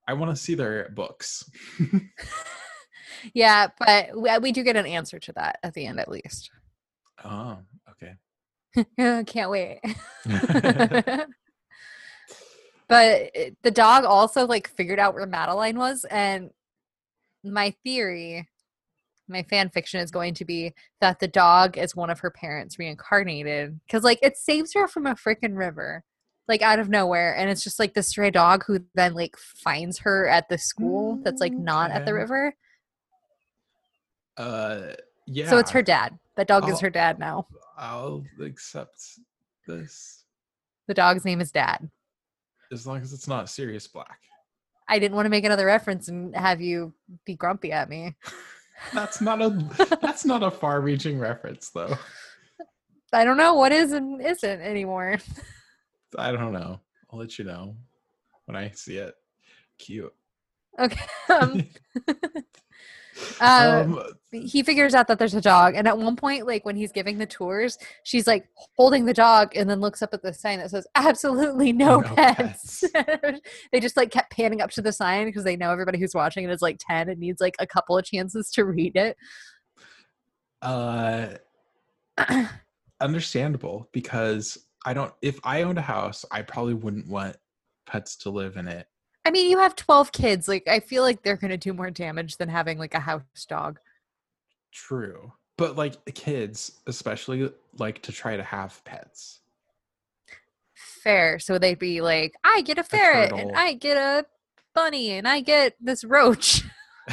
[0.08, 1.48] I want to see their books.
[3.34, 6.50] Yeah, but we, we do get an answer to that at the end, at least.
[7.24, 7.58] oh,
[7.90, 8.16] okay.
[9.26, 9.80] Can't wait.
[12.88, 16.50] but eh, the dog also like figured out where Madeline was, and
[17.44, 18.48] my theory,
[19.28, 22.78] my fan fiction is going to be that the dog is one of her parents
[22.78, 26.04] reincarnated because like it saves her from a freaking river.
[26.48, 30.00] Like out of nowhere, and it's just like the stray dog who then like finds
[30.00, 32.52] her at the school that's like not at the river.
[34.36, 34.94] Uh,
[35.26, 35.48] yeah.
[35.48, 36.18] So it's her dad.
[36.36, 36.80] That dog is Oh.
[36.80, 37.46] her dad now.
[37.78, 39.00] I'll accept
[39.68, 40.24] this
[40.88, 41.88] The dog's name is Dad.
[42.72, 44.18] as long as it's not Sirius Black.
[44.88, 46.92] I didn't want to make another reference and have you
[47.24, 48.16] be grumpy at me.
[48.92, 51.96] That's not a that's not a far-reaching reference though.
[53.12, 55.18] I don't know what is and isn't anymore.
[56.18, 56.80] I don't know.
[57.10, 57.76] I'll let you know
[58.46, 59.14] when I see it.
[59.78, 60.12] Cute.
[60.78, 61.04] Okay.
[61.28, 61.62] Um,
[63.40, 66.76] uh, Um, he figures out that there's a dog, and at one point, like when
[66.76, 70.32] he's giving the tours, she's like holding the dog, and then looks up at the
[70.32, 72.84] sign that says "Absolutely no, No pets."
[73.72, 76.44] they just like kept panning up to the sign because they know everybody who's watching
[76.44, 79.16] it is like ten and needs like a couple of chances to read it.
[80.62, 81.28] uh
[83.00, 87.36] understandable because I don't if I owned a house, I probably wouldn't want
[87.86, 88.86] pets to live in it.
[89.24, 90.48] I mean, you have 12 kids.
[90.48, 93.22] Like, I feel like they're going to do more damage than having like a house
[93.48, 93.78] dog.
[94.72, 95.32] True.
[95.58, 99.40] But like kids especially like to try to have pets.
[100.74, 101.38] Fair.
[101.38, 103.52] So they'd be like, I get a ferret and.
[103.54, 104.24] I get a
[104.74, 106.62] bunny and I get this roach.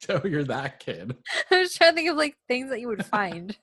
[0.00, 1.16] so you're that kid.
[1.50, 3.56] I was trying to think of like things that you would find.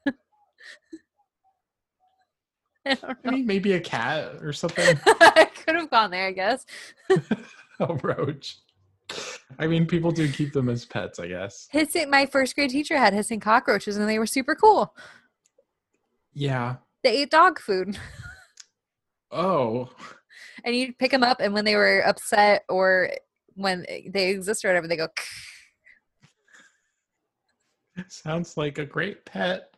[2.86, 3.32] I don't I know.
[3.32, 5.00] mean maybe a cat or something.
[5.06, 6.66] I could have gone there, I guess.
[7.80, 8.58] a roach.
[9.58, 11.68] I mean, people do keep them as pets, I guess.
[11.72, 14.96] Hissing, my first grade teacher had hissing cockroaches and they were super cool.
[16.34, 16.78] Yeah.
[17.04, 17.98] They ate dog food.
[19.32, 19.90] Oh,
[20.64, 23.12] and you'd pick them up and when they were upset or
[23.56, 25.08] when they exist or whatever, they go,
[28.08, 29.74] sounds like a great pet.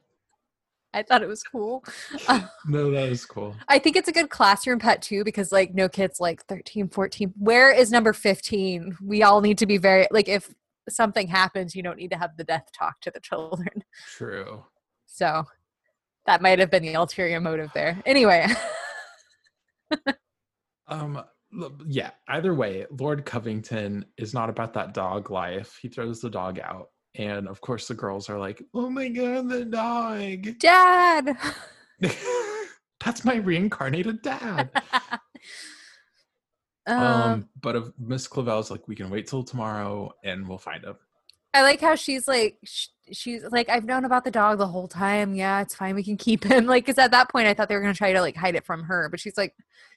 [0.93, 1.83] I thought it was cool.
[2.27, 3.55] Uh, No, that is cool.
[3.67, 7.33] I think it's a good classroom pet too because like no kids like 13, 14.
[7.37, 8.97] Where is number 15?
[9.03, 10.53] We all need to be very like if
[10.89, 13.83] something happens, you don't need to have the death talk to the children.
[14.15, 14.65] True.
[15.05, 15.45] So
[16.25, 18.01] that might have been the ulterior motive there.
[18.05, 18.47] Anyway,
[20.87, 21.23] Um,
[21.87, 22.11] yeah.
[22.27, 25.77] Either way, Lord Covington is not about that dog life.
[25.81, 29.49] He throws the dog out, and of course, the girls are like, "Oh my god,
[29.49, 30.59] the dog!
[30.59, 31.37] dad.
[33.03, 34.69] That's my reincarnated dad."
[36.87, 40.83] um, um, but if Miss Clavel's like, "We can wait till tomorrow, and we'll find
[40.83, 40.95] him."
[41.53, 44.87] I like how she's like, sh- she's like, I've known about the dog the whole
[44.87, 45.35] time.
[45.35, 45.95] Yeah, it's fine.
[45.95, 46.65] We can keep him.
[46.71, 48.65] Like, because at that point, I thought they were gonna try to like hide it
[48.65, 49.53] from her, but she's like,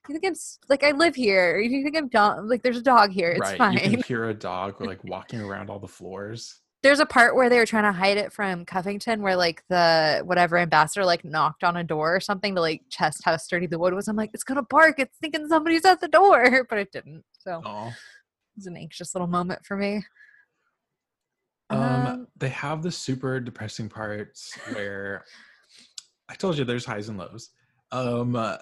[0.09, 0.35] you think I'm
[0.69, 1.61] like I live here?
[1.61, 2.49] You think I'm dumb?
[2.49, 3.31] Like, there's a dog here.
[3.31, 3.59] It's right?
[3.59, 3.75] fine.
[3.75, 6.61] You can hear a dog like walking around all the floors.
[6.85, 10.21] There's a part where they were trying to hide it from Covington, where like the
[10.25, 13.79] whatever ambassador like knocked on a door or something to like test how sturdy the
[13.79, 14.07] wood was.
[14.07, 15.01] I'm like, it's gonna bark.
[15.01, 17.25] It's thinking somebody's at the door, but it didn't.
[17.39, 17.93] So it Oh.
[18.55, 20.05] was an anxious little moment for me.
[21.71, 25.25] Um, Um, they have the super depressing parts where
[26.29, 27.51] I told you there's highs and lows.
[27.93, 28.59] Um, uh,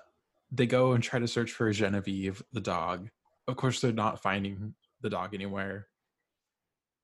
[0.52, 3.08] they go and try to search for Genevieve, the dog.
[3.48, 5.88] Of course, they're not finding the dog anywhere.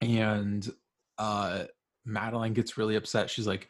[0.01, 0.71] And
[1.19, 1.65] uh,
[2.05, 3.31] Madeline gets really upset.
[3.31, 3.69] She's like,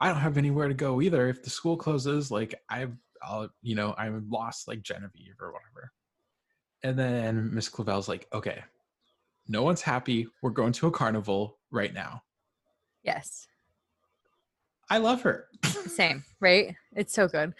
[0.00, 1.28] "I don't have anywhere to go either.
[1.28, 5.92] If the school closes, like I've, I'll, you know, I'm lost like Genevieve or whatever."
[6.82, 8.62] And then Miss Clavel's like, "Okay,
[9.48, 10.28] no one's happy.
[10.42, 12.22] We're going to a carnival right now."
[13.02, 13.46] yes.
[14.92, 15.46] I love her.
[15.64, 16.74] Same, right?
[16.96, 17.54] It's so good.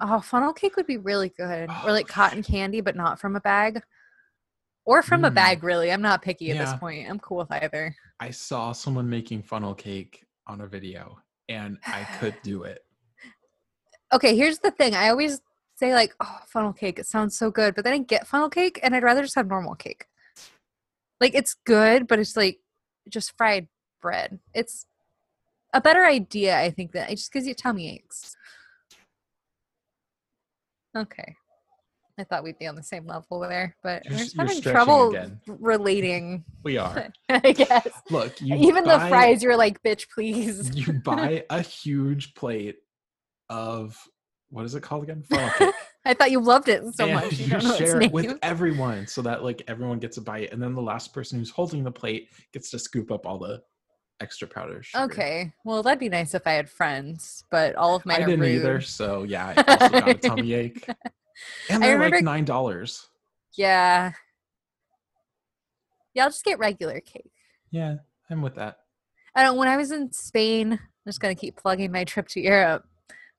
[0.00, 1.68] Oh, funnel cake would be really good.
[1.68, 3.82] Or Oh, like cotton candy, but not from a bag.
[4.90, 5.34] Or from a Mm.
[5.34, 5.92] bag, really.
[5.92, 7.08] I'm not picky at this point.
[7.08, 7.94] I'm cool with either.
[8.18, 12.84] I saw someone making funnel cake on a video and I could do it.
[14.12, 14.96] Okay, here's the thing.
[14.96, 15.42] I always
[15.76, 18.80] say like, oh, funnel cake, it sounds so good, but then I get funnel cake
[18.82, 20.06] and I'd rather just have normal cake.
[21.20, 22.58] Like it's good, but it's like
[23.08, 23.68] just fried
[24.02, 24.40] bread.
[24.54, 24.86] It's
[25.72, 28.36] a better idea, I think, that it just gives you tummy aches.
[30.96, 31.36] Okay.
[32.20, 35.08] I thought we'd be on the same level there, but You're we're just having trouble
[35.10, 35.40] again.
[35.46, 37.08] relating, We are.
[37.28, 37.88] I guess.
[38.10, 40.70] Look, you Even the fries, you're like, bitch, please.
[40.74, 42.76] You buy a huge plate
[43.48, 43.96] of
[44.50, 45.24] what is it called again?
[46.04, 47.38] I thought you loved it so and much.
[47.38, 50.74] You, you share it with everyone so that like everyone gets a bite, and then
[50.74, 53.62] the last person who's holding the plate gets to scoop up all the
[54.20, 54.82] extra powder.
[54.82, 55.04] sugar.
[55.04, 55.52] Okay.
[55.64, 58.56] Well, that'd be nice if I had friends, but all of mine I didn't rude.
[58.56, 60.86] either, so yeah, I also got a tummy ache.
[61.68, 63.08] And I they're like remember- nine dollars.
[63.56, 64.12] Yeah.
[66.14, 67.30] Yeah, I'll just get regular cake.
[67.70, 67.96] Yeah,
[68.28, 68.78] I'm with that.
[69.34, 72.40] I don't when I was in Spain, I'm just gonna keep plugging my trip to
[72.40, 72.84] Europe.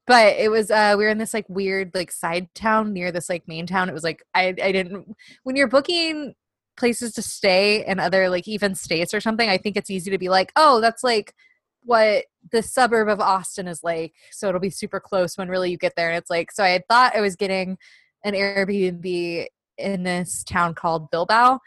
[0.08, 3.30] But it was uh we were in this like weird like side town near this
[3.30, 3.90] like main town.
[3.90, 6.34] It was like I I didn't when you're booking
[6.78, 10.18] places to stay in other like even states or something, I think it's easy to
[10.18, 11.36] be like, oh, that's like
[11.84, 14.14] what the suburb of Austin is like.
[14.32, 16.10] So it'll be super close when really you get there.
[16.10, 17.78] And it's like so I had thought I was getting
[18.24, 21.60] an Airbnb in this town called Bilbao,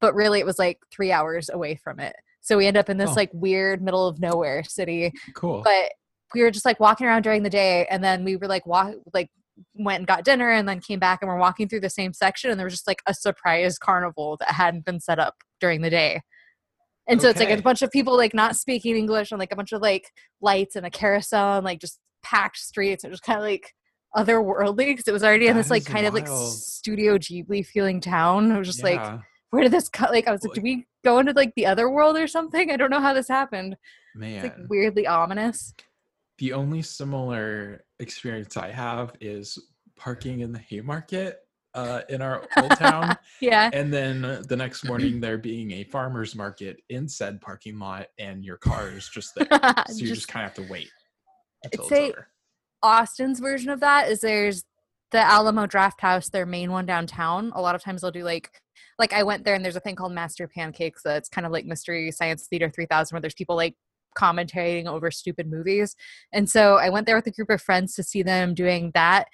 [0.00, 2.14] but really it was like three hours away from it.
[2.40, 3.14] So we end up in this Oh.
[3.14, 5.12] like weird middle of nowhere city.
[5.34, 5.62] Cool.
[5.62, 5.92] But
[6.34, 8.94] we were just like walking around during the day and then we were like walk
[9.14, 9.30] like
[9.74, 12.50] went and got dinner and then came back and we're walking through the same section
[12.50, 15.90] and there was just like a surprise carnival that hadn't been set up during the
[15.90, 16.20] day.
[17.08, 19.56] And so it's like a bunch of people like not speaking English and like a
[19.56, 20.08] bunch of like
[20.40, 23.02] lights and a carousel and like just packed streets.
[23.04, 23.72] It was kind of like
[24.16, 26.28] otherworldly because it was already in this like kind of like.
[26.28, 28.50] Studio Ghibli feeling town.
[28.52, 29.00] I was just like,
[29.50, 30.10] where did this cut?
[30.10, 32.70] Like, I was like, do we go into like the other world or something?
[32.70, 33.76] I don't know how this happened.
[34.14, 34.44] man.
[34.44, 35.74] It's like weirdly ominous.
[36.38, 39.58] the only similar experience I have is
[39.96, 41.38] parking in the Haymarket
[41.74, 43.70] uh, in our old town, Yeah.
[43.72, 48.44] and then the next morning there being a farmer's market in said parking lot, and
[48.44, 49.46] your car is just there,
[49.88, 50.90] so you just, Just- kind of have to wait
[51.64, 52.28] until It's it's, over.
[52.82, 54.64] Austin's version of that is there's
[55.12, 57.52] the Alamo Drafthouse, their main one downtown.
[57.54, 58.50] A lot of times they'll do like
[58.98, 61.64] like I went there and there's a thing called Master Pancakes that's kind of like
[61.66, 63.74] Mystery Science Theater 3000 where there's people like
[64.18, 65.94] commentating over stupid movies.
[66.32, 69.28] And so I went there with a group of friends to see them doing that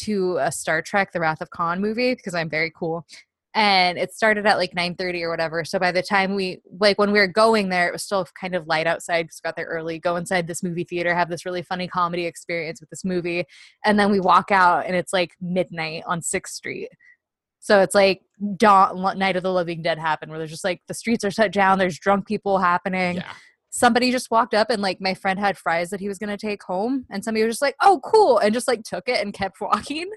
[0.00, 3.06] to a Star Trek The Wrath of Khan movie because I'm very cool.
[3.54, 5.62] And it started at like 9:30 or whatever.
[5.64, 8.54] So by the time we like when we were going there, it was still kind
[8.54, 9.98] of light outside because got there early.
[9.98, 13.44] Go inside this movie theater, have this really funny comedy experience with this movie,
[13.84, 16.88] and then we walk out and it's like midnight on Sixth Street.
[17.60, 18.22] So it's like
[18.56, 21.52] dawn, Night of the Living Dead happened, where there's just like the streets are shut
[21.52, 21.78] down.
[21.78, 23.16] There's drunk people happening.
[23.16, 23.32] Yeah,
[23.74, 26.62] Somebody just walked up and like my friend had fries that he was gonna take
[26.62, 29.60] home, and somebody was just like, "Oh, cool," and just like took it and kept
[29.60, 30.10] walking.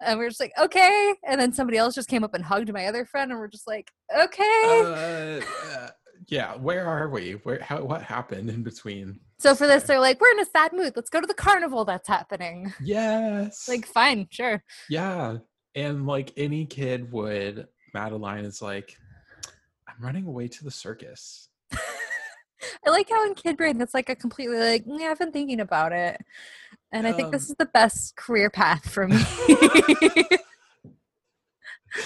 [0.00, 1.14] And we are just like, okay.
[1.26, 3.66] And then somebody else just came up and hugged my other friend, and we're just
[3.66, 4.64] like, okay.
[4.74, 5.88] uh, uh,
[6.28, 6.56] yeah.
[6.56, 7.32] Where are we?
[7.44, 7.60] Where?
[7.62, 7.82] How?
[7.82, 9.20] What happened in between?
[9.38, 10.94] so for this, they're like, we're in a sad mood.
[10.96, 12.72] Let's go to the carnival that's happening.
[12.82, 13.66] Yes.
[13.68, 14.62] Like, fine, sure.
[14.88, 15.38] Yeah.
[15.74, 18.96] And like any kid would, Madeline is like,
[19.88, 21.48] I'm running away to the circus.
[22.86, 25.60] I like how in Kid Brain that's like a completely like, "Mm, I've been thinking
[25.60, 26.20] about it.
[26.92, 29.30] And I think this Um, is the best career path for me.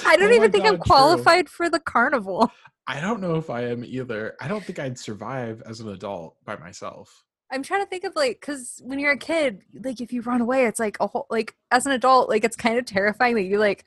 [0.04, 1.32] I don't Oh even think I'm God, true.
[1.36, 2.50] qualified for the carnival.
[2.88, 4.34] I don't know if I am either.
[4.40, 7.24] I don't think I'd survive as an adult by myself.
[7.50, 10.40] I'm trying to think of like, because when you're a kid, like if you run
[10.42, 13.44] away, it's like a whole, like as an adult, like it's kind of terrifying that
[13.44, 13.84] you like,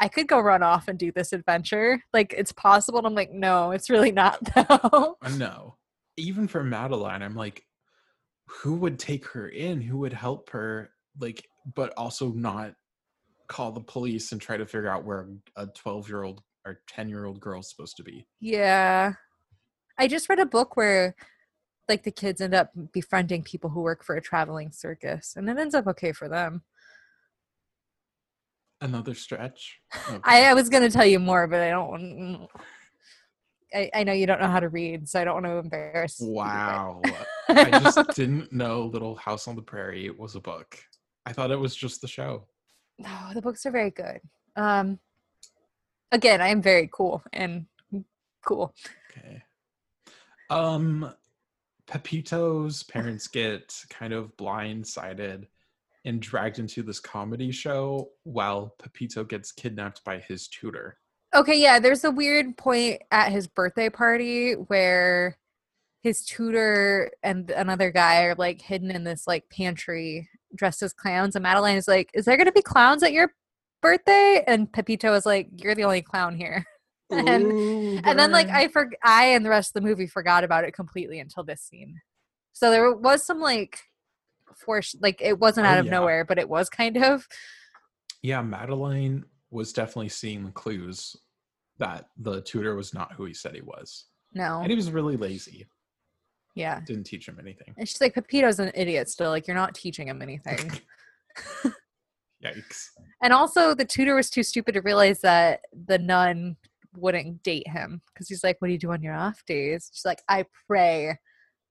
[0.00, 2.02] I could go run off and do this adventure.
[2.12, 2.98] Like it's possible.
[2.98, 5.18] And I'm like, no, it's really not though.
[5.22, 5.78] Uh, No.
[6.16, 7.64] Even for Madeline, I'm like,
[8.46, 9.80] who would take her in?
[9.80, 10.90] Who would help her?
[11.18, 12.74] Like, but also not
[13.48, 17.08] call the police and try to figure out where a 12 year old or 10
[17.08, 18.26] year old girl's supposed to be.
[18.40, 19.14] Yeah.
[19.98, 21.14] I just read a book where
[21.88, 25.58] like the kids end up befriending people who work for a traveling circus and it
[25.58, 26.62] ends up okay for them.
[28.80, 29.78] Another stretch.
[29.92, 30.46] I, Okay.
[30.46, 32.48] I was going to tell you more, but I don't want mm.
[33.74, 36.18] I, I know you don't know how to read, so I don't want to embarrass.
[36.20, 37.00] Wow.
[37.48, 40.78] I just didn't know Little House on the Prairie was a book.
[41.26, 42.46] I thought it was just the show.
[43.04, 44.20] Oh, the books are very good.
[44.56, 44.98] Um,
[46.10, 47.66] again, I am very cool and
[48.44, 48.74] cool.
[49.10, 49.42] Okay.
[50.50, 51.12] Um
[51.86, 55.46] Pepito's parents get kind of blindsided
[56.04, 60.98] and dragged into this comedy show while Pepito gets kidnapped by his tutor.
[61.34, 65.38] Okay, yeah, there's a weird point at his birthday party where
[66.02, 71.34] his tutor and another guy are like hidden in this like pantry dressed as clowns.
[71.36, 73.32] And Madeline is like, Is there going to be clowns at your
[73.80, 74.44] birthday?
[74.46, 76.64] And Pepito is like, You're the only clown here.
[77.10, 78.48] and Ooh, and then like.
[78.48, 81.62] I for I and the rest of the movie forgot about it completely until this
[81.62, 82.00] scene.
[82.52, 83.78] So there was some like
[84.56, 85.92] force like it wasn't Oh, out of yeah.
[85.92, 87.26] nowhere, but it was kind of.
[88.22, 91.14] yeah, Madeline was definitely seeing the clues
[91.78, 94.60] that the tutor was not who he said he was, No.
[94.60, 95.66] and he was really lazy.
[96.54, 96.80] Yeah.
[96.86, 97.74] Didn't teach him anything.
[97.78, 99.30] And she's like, Pepito's an idiot still.
[99.30, 100.70] Like, you're not teaching him anything.
[102.44, 102.88] Yikes!
[103.22, 106.56] and also, the tutor was too stupid to realize that the nun
[106.96, 109.90] wouldn't date him because he's like, What do you do on your off days?
[109.92, 111.10] She's like, I pray.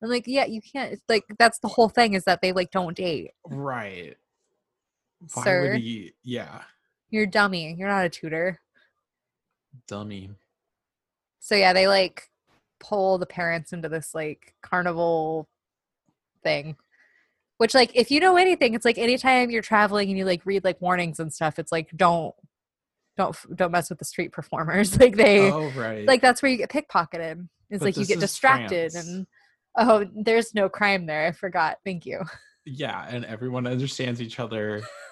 [0.01, 0.93] I'm like, Yeah, you can't.
[0.93, 3.31] It's like, that's the whole thing is that they like don't date.
[3.45, 4.15] Right?
[5.33, 5.61] Why Sir.
[5.73, 6.13] would he?
[6.23, 6.61] Yeah,
[7.11, 7.75] You're a dummy.
[7.77, 8.59] You're not a tutor.
[9.87, 10.29] dummy.
[11.39, 12.29] So yeah, they like
[12.79, 15.47] pull the parents into this like carnival
[16.43, 16.75] thing.
[17.57, 20.63] Which like if you know anything, it's like anytime you're traveling and you like read
[20.63, 22.33] like warnings and stuff, it's like don't
[23.17, 24.97] don't don't mess with the street performers.
[24.99, 26.07] Like they Oh right.
[26.07, 27.47] like that's where you get pickpocketed.
[27.69, 29.07] It's But like you get distracted France.
[29.07, 29.27] and
[29.77, 31.27] oh, there's no crime there.
[31.27, 31.77] I forgot.
[31.85, 32.21] Thank you.
[32.65, 34.81] yeah, and everyone understands each other,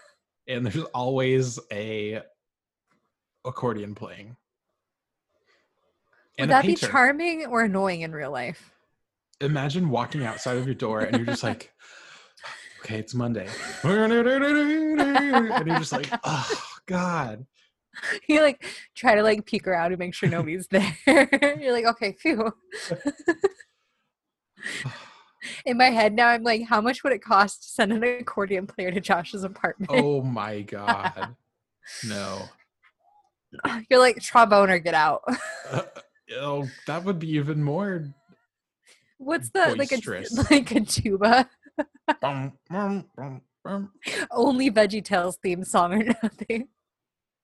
[0.49, 2.21] and there's always a
[3.45, 4.35] accordion playing.
[6.39, 8.71] Would that be charming or annoying in real life?
[9.41, 11.71] Imagine walking outside of your door and you're just like,
[12.81, 13.47] okay, it's Monday.
[13.83, 17.45] and you're just like, oh God.
[18.27, 20.97] you like try to like peek around and make sure nobody's there.
[21.59, 22.51] You're like, okay, phew.
[25.65, 28.67] In my head now, I'm like, how much would it cost to send an accordion
[28.67, 29.91] player to Josh's apartment?
[29.93, 31.35] Oh my God.
[32.05, 32.43] No.
[33.89, 35.23] You're like, trombone or get out.
[35.71, 35.83] Uh,
[36.39, 38.11] oh, that would be even more.
[39.19, 41.47] What's the like a like a tuba?
[42.19, 43.91] Bum, bum, bum, bum.
[44.31, 46.69] Only Veggie Tales theme song or nothing.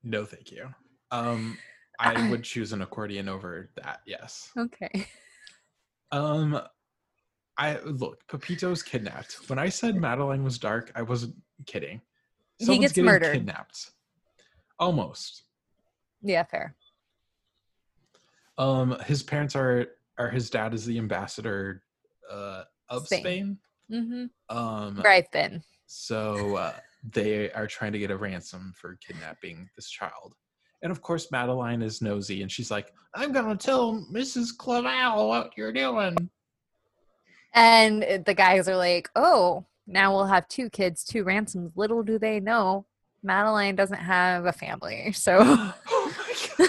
[0.03, 0.73] No, thank you.
[1.11, 1.59] Um,
[1.99, 4.01] I would choose an accordion over that.
[4.07, 4.51] Yes.
[4.57, 5.07] Okay.
[6.11, 6.59] Um,
[7.57, 8.27] I look.
[8.27, 9.49] Pepito's kidnapped.
[9.49, 11.35] When I said Madeline was dark, I wasn't
[11.65, 12.01] kidding.
[12.59, 13.33] He gets getting murdered.
[13.33, 13.91] Kidnapped.
[14.79, 15.43] Almost.
[16.21, 16.75] Yeah, fair.
[18.57, 19.87] Um, his parents are
[20.17, 21.83] are his dad is the ambassador
[22.31, 23.21] uh of Spain.
[23.21, 23.57] Spain.
[23.91, 24.57] Mm-hmm.
[24.57, 25.63] Um, Right then.
[25.85, 26.73] so uh,
[27.11, 30.33] they are trying to get a ransom for kidnapping this child.
[30.81, 34.55] And of course, Madeline is nosy, and she's like, "I'm gonna tell Mrs.
[34.57, 36.15] Clavel what you're doing."
[37.55, 41.71] And the guys are like, oh, now we'll have two kids, two ransoms.
[41.75, 42.85] Little do they know,
[43.23, 45.11] Madeline doesn't have a family.
[45.13, 46.13] So oh!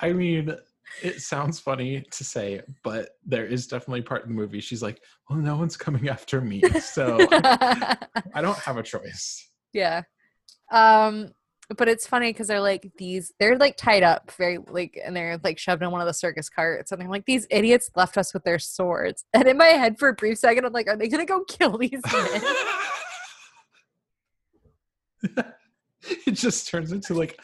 [0.00, 0.56] I mean,
[1.02, 4.60] it sounds funny to say, but there is definitely part in the movie.
[4.60, 7.96] She's like, "Well, no one's coming after me, so I
[8.40, 10.02] don't have a choice." yeah.
[10.70, 11.32] Um,
[11.76, 15.40] but it's funny because they're like these, they're like tied up very like, and they're
[15.42, 18.34] like shoved in one of the circus carts, and they're like, these idiots left us
[18.34, 19.24] with their swords.
[19.32, 21.78] And in my head, for a brief second, I'm like, are they gonna go kill
[21.78, 22.42] these men?
[26.26, 27.40] it just turns into like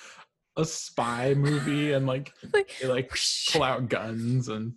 [0.57, 3.11] a spy movie and like Like, they like
[3.51, 4.75] pull out guns and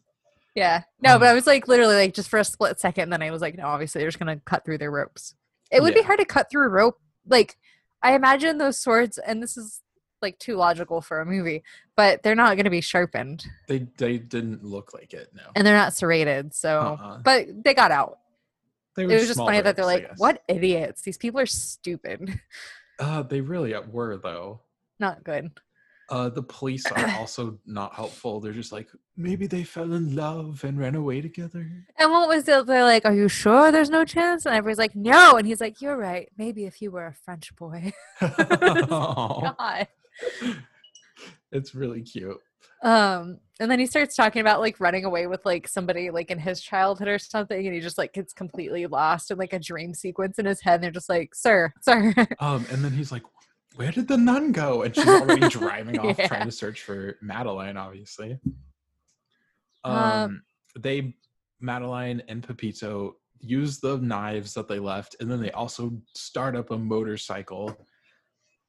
[0.55, 0.83] Yeah.
[1.01, 3.21] No, but Um, I was like literally like just for a split second, and then
[3.21, 5.35] I was like, no, obviously they're just gonna cut through their ropes.
[5.71, 6.99] It would be hard to cut through a rope.
[7.27, 7.57] Like
[8.03, 9.81] I imagine those swords, and this is
[10.21, 11.63] like too logical for a movie,
[11.95, 15.77] but they're not gonna be sharpened they they didn't look like it no and they're
[15.77, 16.53] not serrated.
[16.55, 17.17] So Uh-uh.
[17.23, 18.19] but they got out.
[18.95, 21.01] they It was just funny that they're like, what idiots?
[21.01, 22.39] These people are stupid.
[22.99, 24.61] uh they really were though
[24.99, 25.51] not good.
[26.13, 30.63] Uh the police are also not helpful they're just like maybe they fell in love
[30.67, 31.65] and ran away together
[31.99, 32.65] And what was it?
[32.67, 34.45] They're like, Are you sure there's no chance?
[34.45, 35.37] And everybody's like, No.
[35.37, 36.27] And he's like, You're right.
[36.43, 37.81] Maybe if you were a French boy.
[38.21, 39.87] Aw, God.
[41.51, 42.39] it's really cute
[42.83, 46.39] Um, and then he starts talking about like running away with like somebody like in
[46.39, 49.93] his childhood or something, and he just like gets completely lost in like a dream
[49.93, 50.75] sequence in his head.
[50.75, 53.23] And they're just like, "Sir, sir." um and then he's like
[53.75, 56.27] where did the nun go and she's already driving off Yeah.
[56.27, 58.39] trying to search for madeline obviously
[59.83, 60.43] um, Um,
[60.79, 61.15] they
[61.59, 66.71] madeline and pepito use the knives that they left and then they also start up
[66.71, 67.75] a motorcycle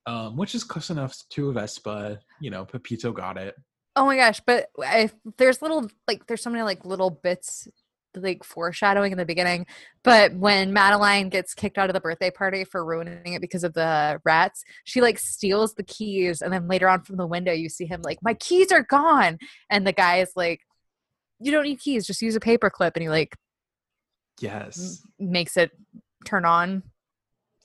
[0.06, 3.54] um, which is close enough to a vespa you know pepito got it
[3.96, 4.40] oh my gosh!
[4.44, 7.68] But if there's little like there's so many like little bits
[8.16, 9.66] like foreshadowing in the beginning.
[10.02, 13.74] But when Madeline gets kicked out of the birthday party for ruining it because of
[13.74, 17.68] the rats, she like steals the keys, and then later on from the window you
[17.68, 19.38] see him like, "My keys are gone,"
[19.70, 20.60] and the guy is like.
[21.40, 22.96] You don't need keys, just use a paper clip.
[22.96, 23.36] And he like
[24.40, 25.72] yes makes it
[26.24, 26.82] turn on.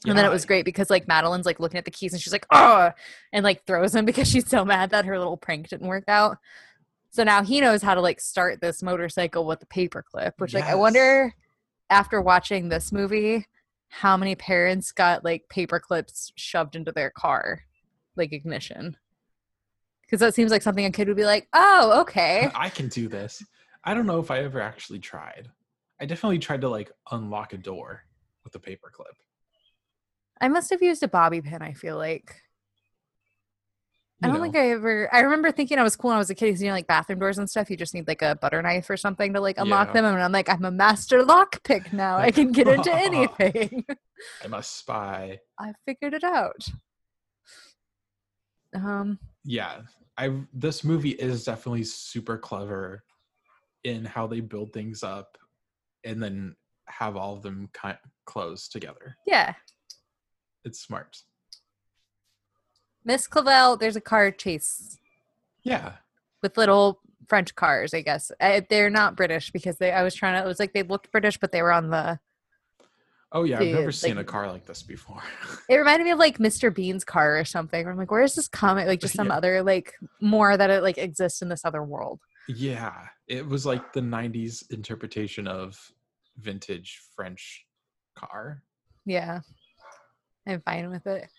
[0.07, 2.31] And then it was great because like Madeline's like looking at the keys and she's
[2.31, 2.91] like, oh,
[3.33, 6.37] and like throws them because she's so mad that her little prank didn't work out.
[7.11, 10.65] So now he knows how to like start this motorcycle with a paperclip, which like
[10.65, 11.33] I wonder
[11.89, 13.45] after watching this movie
[13.89, 17.63] how many parents got like paperclips shoved into their car,
[18.15, 18.95] like ignition.
[20.01, 22.49] Because that seems like something a kid would be like, oh, okay.
[22.55, 23.43] I can do this.
[23.83, 25.49] I don't know if I ever actually tried.
[25.99, 28.03] I definitely tried to like unlock a door
[28.43, 29.15] with a paperclip.
[30.41, 32.35] I must have used a bobby pin, I feel like.
[34.21, 34.43] I don't know.
[34.43, 35.13] think I ever.
[35.13, 36.51] I remember thinking I was cool when I was a kid.
[36.51, 37.69] 'cause, You know, like bathroom doors and stuff.
[37.69, 39.93] You just need like a butter knife or something to like unlock Yeah.
[39.93, 40.05] them.
[40.05, 42.17] And I'm like, I'm a master lockpick now.
[42.17, 43.85] I can get into anything.
[44.43, 45.39] I'm a spy.
[45.59, 46.67] I figured it out.
[48.75, 49.19] Um.
[49.45, 49.81] Yeah,
[50.17, 53.03] I this movie is definitely super clever
[53.85, 55.37] in how they build things up
[56.03, 56.55] and then
[56.87, 59.15] have all of them kind close together.
[59.25, 59.53] Yeah.
[60.65, 61.17] It's smart.
[63.05, 63.77] Miss Clavel.
[63.77, 64.97] There's a car chase
[65.63, 65.93] Yeah.
[66.41, 67.93] with little French cars.
[67.93, 69.91] I guess I, they're not British because they.
[69.91, 70.45] I was trying to.
[70.45, 72.19] It was like they looked British, but they were on the.
[73.31, 75.21] Oh yeah, I've never Dude, seen like- a car like this before.
[75.69, 76.73] It reminded me of like Mr.
[76.73, 77.87] Bean's car or something.
[77.87, 78.87] I'm like, where is this comic?
[78.87, 79.35] Like just some Yeah.
[79.37, 82.19] other like more that it like exists in this other world.
[82.47, 85.91] yeah, it was like the 90s interpretation of
[86.37, 87.63] vintage French
[88.15, 88.63] car.
[89.05, 89.41] Yeah.
[90.47, 91.29] I'm fine with it.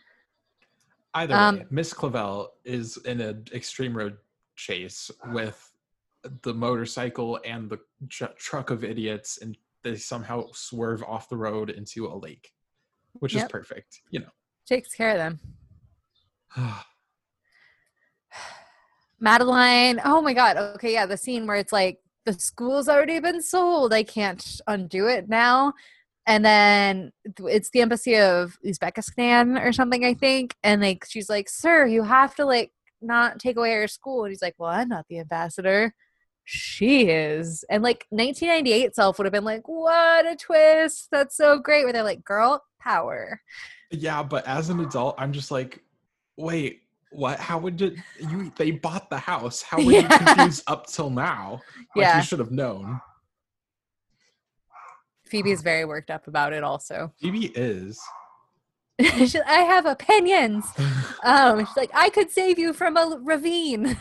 [1.15, 4.17] Either Um, way, Miss Clavel is in an extreme road
[4.57, 5.73] chase with
[6.43, 11.71] the motorcycle and the tr- truck of idiots, and they somehow swerve off the road
[11.71, 12.53] into a lake,
[13.15, 13.45] which Yep.
[13.47, 14.03] is perfect.
[14.11, 14.31] You know,
[14.67, 15.41] Takes care of them.
[19.19, 20.01] Madeline.
[20.05, 20.57] Oh my god.
[20.57, 23.93] Okay, yeah, the scene where it's like the school's already been sold.
[23.93, 25.75] I can't undo it now.
[26.31, 27.11] And then
[27.45, 30.55] it's the embassy of Uzbekistan or something, I think.
[30.63, 32.71] And like she's like, "Sir, you have to like
[33.03, 35.93] not take away our school." And he's like, "Well, I'm not the ambassador."
[36.45, 37.65] She is.
[37.69, 41.09] And like 1998 itself would have been like, "What a twist.
[41.11, 43.41] That's so great." Where they're like, "Girl power."
[43.91, 45.83] yeah, but as an adult, I'm just like,
[46.37, 47.41] wait, what?
[47.41, 47.95] How would it?
[48.21, 49.63] You they bought the house.
[49.63, 50.03] How were Yeah.
[50.03, 51.61] you confused up till now?
[51.97, 52.17] Like Yeah.
[52.19, 53.01] you should have known.
[55.31, 57.13] Phoebe's very worked up about it also.
[57.21, 58.01] Phoebe is.
[59.01, 60.67] She's, I have opinions.
[61.23, 63.99] Um, she's like, I could save you from a ravine.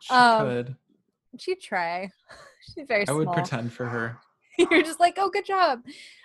[0.00, 0.76] She Um, could.
[1.38, 2.08] She'd try.
[2.74, 3.18] She's very I small.
[3.18, 4.16] would pretend for her.
[4.56, 5.80] You're just like, oh, good job.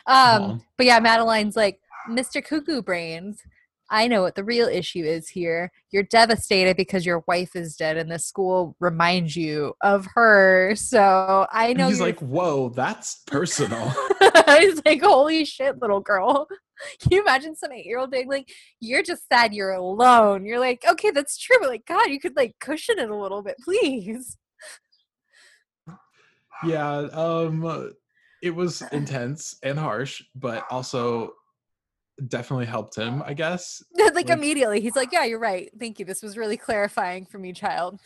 [0.08, 2.42] Um, but yeah, Madeline's like, Mr.
[2.42, 3.42] Cuckoo Brains.
[3.90, 5.72] I know what the real issue is here.
[5.92, 10.74] You're devastated because your wife is dead, and the school reminds you of her.
[10.76, 13.94] So I And know he's like, whoa, that's personal.
[14.60, 16.48] He's like, holy shit, little girl.
[17.00, 20.46] Can you imagine some eight year old being like, you're just sad you're alone?
[20.46, 23.42] You're like, okay, that's true, but like, God, you could like cushion it a little
[23.42, 24.38] bit, please.
[26.64, 27.94] yeah, um
[28.42, 31.32] it was intense and harsh, but also
[32.28, 33.84] definitely helped him, I guess.
[33.94, 35.70] like, Like- immediately, he's like, yeah, you're right.
[35.80, 36.06] Thank you.
[36.06, 38.00] This was really clarifying for me, child.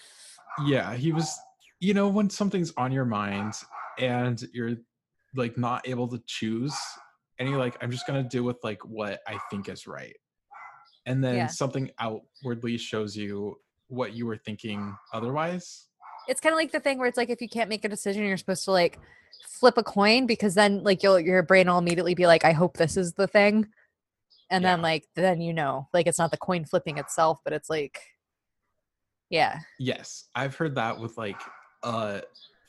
[0.65, 1.37] Yeah, he was
[1.79, 3.53] you know when something's on your mind
[3.97, 4.75] and you're
[5.35, 6.75] like not able to choose
[7.37, 10.15] and you're like I'm just going to do with like what I think is right.
[11.05, 11.47] And then Yeah.
[11.47, 13.57] something outwardly shows you
[13.87, 15.85] what you were thinking otherwise.
[16.27, 18.23] It's kind of like the thing where it's like, if you can't make a decision,
[18.25, 18.99] you're supposed to like
[19.47, 22.75] flip a coin because then like you'll, your brain will immediately be like, I hope
[22.77, 23.67] this is the thing.
[24.51, 27.69] And then like, then you know, like it's not the coin flipping itself, but it's
[27.69, 28.01] like,
[29.29, 29.59] yeah.
[29.79, 31.39] Yes, I've heard that with like
[31.83, 32.21] uh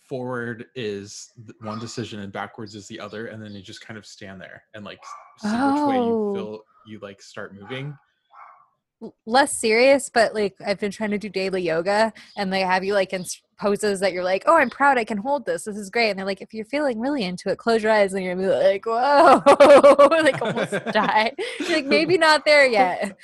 [0.08, 4.04] forward is one decision and backwards is the other and then you just kind of
[4.04, 4.98] stand there and like
[5.38, 6.06] see which way Oh.
[6.08, 7.96] you feel you like start moving.
[9.26, 12.94] Less serious, but like I've been trying to do daily yoga and they have you
[12.94, 13.24] like in
[13.58, 15.64] poses that you're like, oh, I'm proud I can hold this.
[15.64, 16.10] This is great.
[16.10, 18.46] And they're like, if you're feeling really into it, close your eyes and you're gonna
[18.48, 19.42] be like, whoa,
[20.22, 21.32] like almost die.
[21.60, 23.16] You're like, maybe not there yet.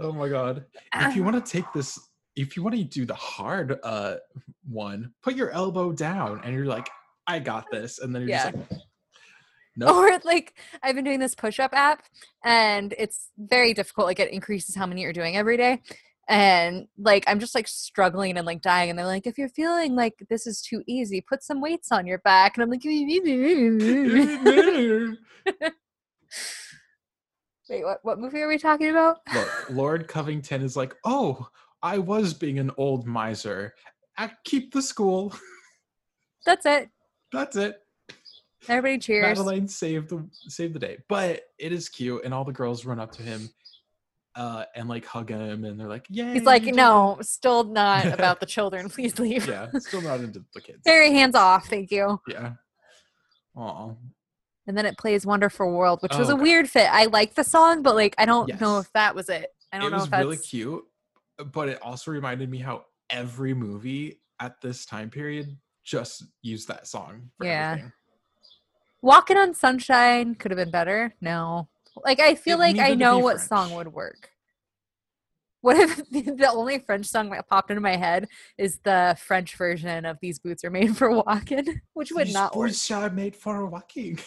[0.00, 0.64] oh my god.
[0.94, 1.98] If you want to take this
[2.34, 4.16] if you want to do the hard uh
[4.68, 6.88] one, put your elbow down and you're like
[7.26, 8.50] I got this and then you're Yeah.
[8.50, 8.80] just like
[9.76, 9.90] Nope.
[9.96, 12.02] Or like I've been doing this push-up app
[12.44, 14.06] and it's very difficult.
[14.06, 15.80] Like it increases how many you're doing every day.
[16.28, 18.90] And like I'm just like struggling and like dying.
[18.90, 22.06] And they're like, if you're feeling like this is too easy, put some weights on
[22.06, 22.56] your back.
[22.56, 22.84] And I'm like,
[27.72, 29.18] wait, what what movie are we talking about?
[29.34, 31.48] Look, Lord Covington is like, "Oh,
[31.82, 33.74] I was being an old miser.
[34.18, 35.34] I keep the school.
[36.46, 36.90] That's it.
[37.32, 37.81] That's it."
[38.68, 39.22] Everybody cheers.
[39.38, 40.98] Madeline saved the saved the day.
[41.08, 43.48] But it is cute, and all the girls run up to him
[44.34, 46.32] uh and like hug him and they're like, Yeah.
[46.32, 48.88] He's like, no, still not about the children.
[48.88, 49.46] Please leave.
[49.46, 50.78] Yeah, still not into the kids.
[50.84, 51.66] Very hands off.
[51.68, 52.18] Thank you.
[52.26, 52.52] Yeah.
[53.56, 53.90] Aw.
[54.66, 56.42] And then it plays Wonderful World, which was Oh, a God.
[56.42, 56.88] weird fit.
[56.90, 59.48] I like the song, but like I don't know if that was it.
[59.72, 60.84] I don't It know was if that's really cute,
[61.52, 66.86] but it also reminded me how every movie at this time period just used that
[66.86, 67.70] song for Yeah.
[67.72, 67.92] everything.
[69.02, 71.14] Walking on Sunshine could have been better.
[71.20, 71.68] No.
[72.04, 74.30] Like I feel It like I know what song would work.
[75.60, 78.28] What if the only French song that popped into my head
[78.58, 82.56] is the French version of These Boots Are Made for Walking, which would These not
[82.56, 82.68] work.
[82.70, 84.18] boots are made for walking.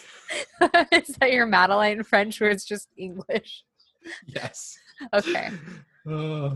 [0.92, 3.64] is that your Madeline French where it's just English?
[4.26, 4.78] yes.
[5.12, 5.50] Okay.
[6.08, 6.50] Uh,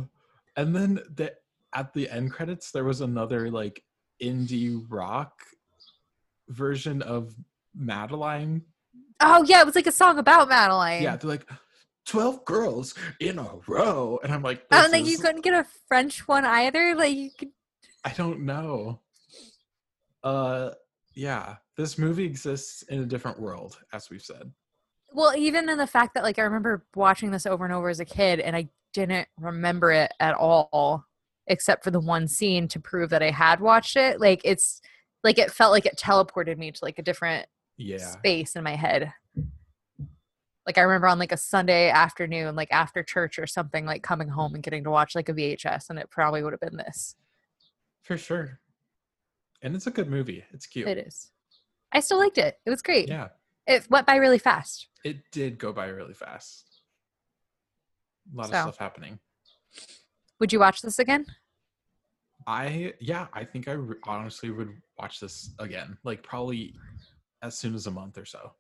[0.57, 1.35] and then the
[1.75, 3.83] at the end credits there was another like
[4.23, 5.33] indie rock
[6.49, 7.35] version of
[7.75, 8.63] Madeline.
[9.21, 11.03] Oh yeah, it was like a song about Madeline.
[11.03, 11.49] Yeah, they're like
[12.07, 14.19] 12 girls in a row.
[14.23, 16.95] And I'm like, I don't this think you is- couldn't get a French one either.
[16.95, 17.51] Like you could
[18.05, 19.01] I don't know.
[20.23, 20.71] Uh
[21.15, 24.53] yeah, this movie exists in a different world, as we've said.
[25.13, 28.01] Well, even in the fact that like I remember watching this over and over as
[28.01, 31.05] a kid and I didn't remember it at all
[31.47, 34.21] except for the one scene to prove that I had watched it.
[34.21, 34.81] Like it's
[35.25, 37.47] like it felt like it teleported me to like a different
[37.81, 37.99] Yeah.
[37.99, 39.13] space in my head.
[40.67, 44.29] Like I remember on like a Sunday afternoon, like after church or something, like coming
[44.29, 47.17] home and getting to watch like a VHS and it probably would have been this.
[48.03, 48.61] For sure.
[49.63, 50.45] And it's a good movie.
[50.53, 50.87] It's cute.
[50.89, 51.31] It is.
[51.93, 52.59] I still liked it.
[52.65, 53.09] It was great.
[53.09, 53.29] Yeah.
[53.67, 54.89] It went by really fast.
[55.05, 56.67] It did go by really fast.
[58.33, 58.53] A lot So.
[58.55, 59.19] of stuff happening.
[60.39, 61.27] Would you watch this again?
[62.47, 66.75] I yeah, I think I re- honestly would watch this again, like probably
[67.43, 68.53] as soon as a month or so.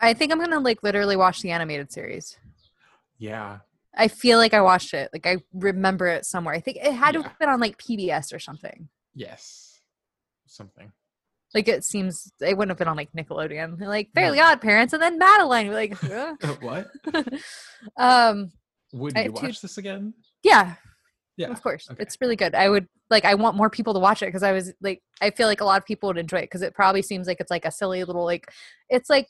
[0.00, 2.36] I think I'm gonna like literally watch the animated series.
[3.18, 3.58] Yeah,
[3.96, 5.10] I feel like I watched it.
[5.12, 6.54] Like I remember it somewhere.
[6.54, 8.88] I think it had to have been on like PBS or something.
[9.14, 9.80] yes,
[10.46, 10.92] something.
[11.54, 13.80] Like it seems it wouldn't have been on like Nickelodeon.
[13.80, 14.44] Like Fairly No.
[14.44, 15.72] Odd Parents and then Madeline.
[15.72, 16.36] Like, huh?
[16.60, 16.88] what?
[17.96, 18.52] um,
[18.92, 20.14] Would you two- watch this again?
[20.44, 20.74] yeah,
[21.36, 21.48] Yeah.
[21.50, 22.02] of course, okay.
[22.02, 22.54] it's really good.
[22.54, 23.24] I would like.
[23.24, 25.64] I want more people to watch it because I was like, I feel like a
[25.64, 28.04] lot of people would enjoy it because it probably seems like it's like a silly
[28.04, 28.52] little like,
[28.88, 29.28] it's like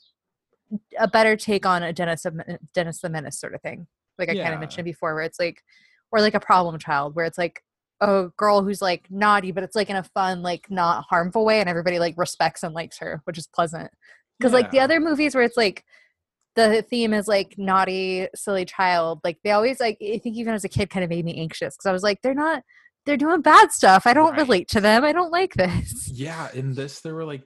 [0.97, 2.39] a better take on a Dennis of
[2.73, 3.87] Dennis the Menace sort of thing.
[4.17, 5.63] Like I kind of mentioned before, where it's like,
[6.11, 7.63] or like a problem child, where it's like
[8.01, 11.59] a girl who's like naughty, but it's like in a fun, like not harmful way,
[11.59, 13.91] and everybody like respects and likes her, which is pleasant.
[14.37, 15.83] Because like the other movies where it's like
[16.55, 20.63] the theme is like naughty, silly child, like they always like I think even as
[20.63, 22.63] a kid kind of made me anxious because I was like, they're not
[23.09, 24.05] they're doing bad stuff.
[24.05, 24.39] I don't Right.
[24.41, 25.03] relate to them.
[25.03, 26.07] I don't like this.
[26.13, 27.43] Yeah, in this there were like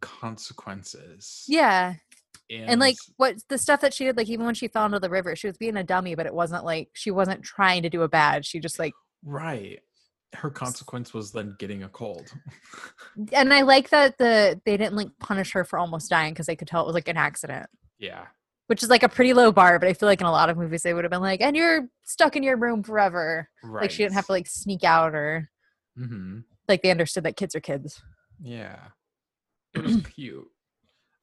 [0.00, 1.44] consequences.
[1.46, 1.94] Yeah.
[2.50, 4.98] and, And like what the stuff that she did, like even when she fell into
[5.00, 7.90] the river, she was being a dummy, but it wasn't like she wasn't trying to
[7.90, 8.46] do a bad.
[8.46, 8.92] She just like
[9.24, 9.80] right,
[10.34, 12.32] her consequence was then getting a cold.
[13.32, 16.56] and I like that the they didn't like punish her for almost dying because they
[16.56, 17.66] could tell it was like an accident.
[17.98, 18.26] yeah,
[18.72, 20.56] Which is like a pretty low bar, but I feel like in a lot of
[20.56, 23.46] movies they would have been like, and you're stuck in your room forever.
[23.62, 23.82] right.
[23.82, 25.50] Like she didn't have to like sneak out or
[25.94, 28.00] hmm like they understood that kids are kids.
[28.42, 28.78] Yeah,
[29.74, 30.46] it was cute.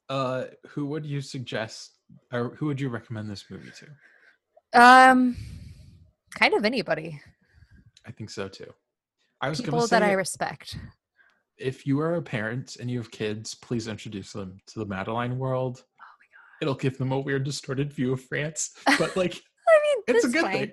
[0.10, 1.94] Uh, who would you suggest,
[2.32, 4.80] or who would you recommend this movie to?
[4.80, 5.36] Um,
[6.36, 7.20] kind of anybody.
[8.06, 8.72] I think so too.
[9.42, 10.78] I was People say, that I respect.
[11.58, 15.40] if you are a parent and you have kids, please introduce them to the Madeline
[15.40, 15.84] world.
[16.62, 19.34] It'll give them a weird, distorted view of France, but like
[19.68, 20.54] I mean, it's a good fine.
[20.54, 20.72] thing.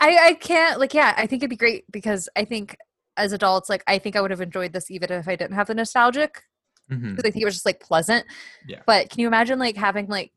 [0.00, 1.14] I I can't like yeah.
[1.16, 2.76] I think it'd be great because I think
[3.16, 5.68] as adults, like I think I would have enjoyed this even if I didn't have
[5.68, 6.42] the nostalgic
[6.90, 7.16] Mhm.
[7.16, 8.24] because I think it was just like pleasant.
[8.68, 8.80] Yeah.
[8.86, 10.32] But can you imagine like having like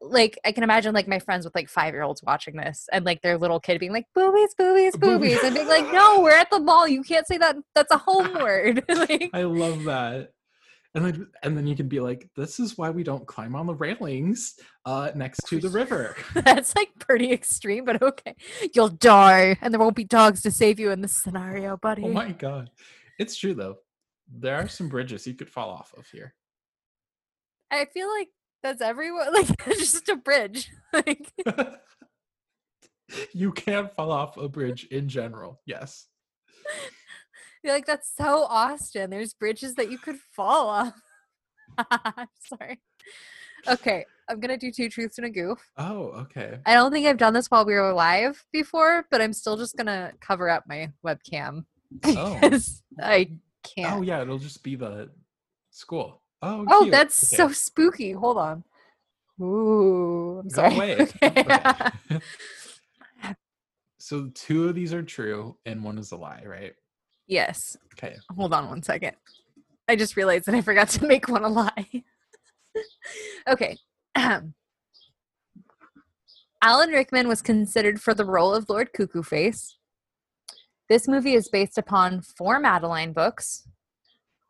[0.00, 3.04] like I can imagine like my friends with like five year olds watching this and
[3.04, 5.00] like their little kid being like boobies, boobies, Boobies.
[5.00, 6.86] boobies, and being like, no, we're at the mall.
[6.88, 7.56] You can't say that.
[7.74, 8.84] That's a home word.
[8.88, 10.32] like, I love that.
[10.94, 13.66] And then, and then you can be like, "This is why we don't climb on
[13.66, 18.34] the railings uh, next to the river." that's like pretty extreme, but okay.
[18.74, 22.04] You'll die, and there won't be dogs to save you in this scenario, buddy.
[22.04, 22.70] Oh my god,
[23.18, 23.76] it's true though.
[24.30, 26.34] There are some bridges you could fall off of here.
[27.70, 28.28] I feel like
[28.62, 29.28] that's everyone.
[29.32, 30.70] Like it's just a bridge.
[30.92, 31.32] Like
[33.32, 35.60] you can't fall off a bridge in general.
[35.66, 36.06] Yes.
[37.62, 39.10] You're like that's so Austin.
[39.10, 40.94] There's bridges that you could fall off.
[41.90, 42.80] I'm Sorry.
[43.68, 45.58] Okay, I'm gonna do two truths and a goof.
[45.76, 46.58] Oh, okay.
[46.66, 49.76] I don't think I've done this while we were live before, but I'm still just
[49.76, 51.64] gonna cover up my webcam
[52.04, 52.38] Oh.
[53.00, 53.98] I oh, can't.
[53.98, 55.10] Oh yeah, it'll just be the
[55.70, 56.22] school.
[56.42, 56.92] Oh, Oh, cute.
[56.92, 57.36] that's Okay.
[57.36, 58.12] so spooky.
[58.12, 58.64] Hold on.
[59.40, 60.92] Ooh, I'm Go sorry.
[61.22, 61.44] Okay.
[62.10, 62.20] Okay.
[63.98, 66.74] so two of these are true and one is a lie, right?
[67.26, 67.76] Yes.
[67.94, 68.16] Okay.
[68.36, 69.16] Hold on one second.
[69.88, 72.04] I just realized that I forgot to make one a lie.
[73.48, 73.76] okay.
[76.62, 79.76] Alan Rickman was considered for the role of Lord Cuckoo Face.
[80.88, 83.66] This movie is based upon four Madeline books.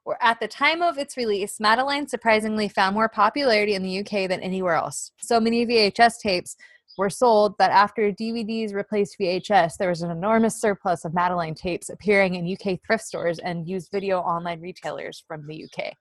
[0.04, 4.28] Or at the time of its release, Madeline surprisingly found more popularity in the UK
[4.28, 5.12] than anywhere else.
[5.18, 6.56] So many VHS tapes
[6.98, 11.88] were sold that after DVDs replaced VHS, there was an enormous surplus of Madeline tapes
[11.88, 15.94] appearing in UK thrift stores and used video online retailers from the UK.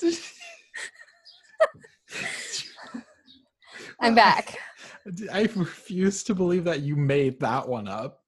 [4.00, 4.58] I'm back.
[5.32, 8.20] I refuse to believe that you made that one up.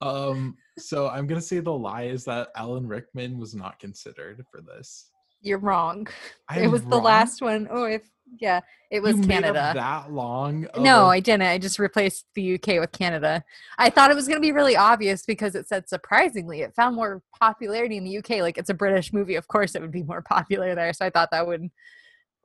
[0.00, 4.60] Um, so I'm gonna say the lie is that Alan Rickman was not considered for
[4.60, 5.10] this.
[5.40, 6.08] You're wrong.
[6.48, 7.68] I it was the last one.
[7.70, 8.02] Oh, if
[8.40, 8.60] yeah,
[8.90, 9.72] it was You Canada.
[9.74, 10.66] that long?
[10.66, 11.42] of No, I didn't.
[11.42, 13.44] I just replaced the UK with Canada.
[13.78, 16.96] I thought it was going to be really obvious because it said surprisingly it found
[16.96, 18.40] more popularity in the UK.
[18.40, 20.92] Like it's a British movie, of course it would be more popular there.
[20.92, 21.68] So I thought that would.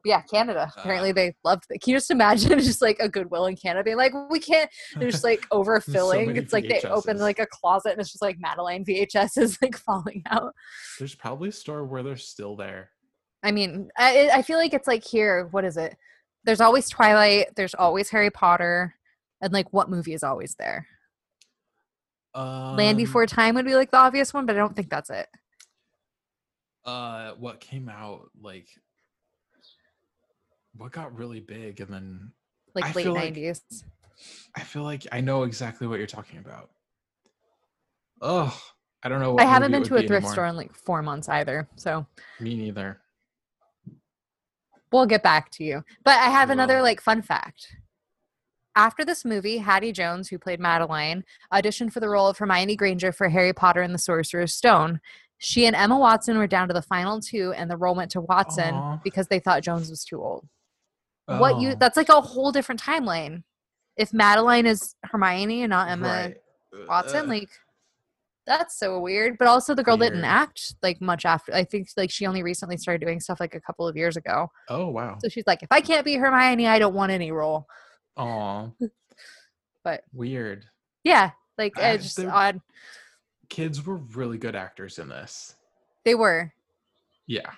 [0.06, 0.72] Yeah, Canada.
[0.78, 1.14] Apparently Uh.
[1.14, 1.82] they loved it.
[1.82, 4.70] Can you just imagine just like a Goodwill in Canada being like, we can't.
[4.98, 6.28] They're just like overfilling.
[6.28, 9.58] many it's like they open like a closet and it's just like Madeline VHS is
[9.62, 10.54] like falling out.
[11.00, 12.90] There's probably a store where they're still there.
[13.44, 15.48] I mean, I, I feel like it's like here.
[15.52, 15.96] What is it?
[16.46, 17.56] There's always Twilight.
[17.56, 18.96] There's always Harry Potter,
[19.42, 20.88] and like what movie is always there?
[22.34, 25.10] Um, Land Before Time would be like the obvious one, but I don't think that's
[25.10, 25.28] it.
[26.86, 28.68] uh, what came out like?
[30.78, 32.32] What got really big and then
[32.74, 33.62] Like I late feel like- nineties.
[34.56, 36.70] I feel like I know exactly what you're talking about.
[38.22, 38.58] Oh,
[39.02, 39.38] I don't know.
[39.38, 40.32] I haven't been to a be thrift anymore.
[40.34, 42.06] store in like four months either, so
[42.40, 43.02] Me neither.
[44.92, 45.84] we'll get back to you.
[46.04, 47.76] But I have We another like fun fact.
[48.76, 53.12] After this movie, Hatty Jones, who played Madeline, auditioned for the role of Hermione Granger
[53.12, 55.00] for Harry Potter and the Sorcerer's Stone.
[55.38, 58.22] She and Emma Watson were down to the final two, and the role went to
[58.22, 58.98] Watson Aw.
[59.04, 60.48] because they thought Jones was too old.
[61.26, 63.44] What you Oh, that's like a whole different timeline
[63.98, 66.34] if madeline is hermione and not emma
[66.74, 66.88] right.
[66.88, 67.50] watson Uh, like
[68.46, 72.12] that's so weird but also the girl didn't act like much after i think like
[72.12, 75.18] she only recently started doing stuff like a couple of years ago oh wow.
[75.22, 77.66] so she's like if i can't be hermione i don't want any role
[78.18, 78.68] Aw.
[79.84, 80.66] But- weird.
[81.04, 82.60] yeah like I- it's just odd
[83.50, 85.56] Kids were really good actors in this.
[86.06, 86.52] they were
[87.28, 87.52] Yeah.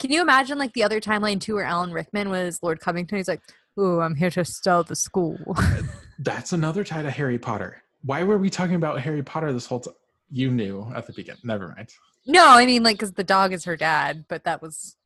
[0.00, 3.28] Can you imagine like the other timeline too where alan rickman was lord covington he's
[3.28, 3.40] like
[3.78, 5.82] ooh i'm here to sell the school uh,
[6.18, 7.82] That's another tie to Harry Potter.
[8.02, 9.94] Why were we talking about Harry Potter this whole time?
[10.30, 11.40] You knew at the beginning.
[11.44, 11.88] Never mind.
[12.26, 14.96] No, I mean like because the dog is her dad, but that was.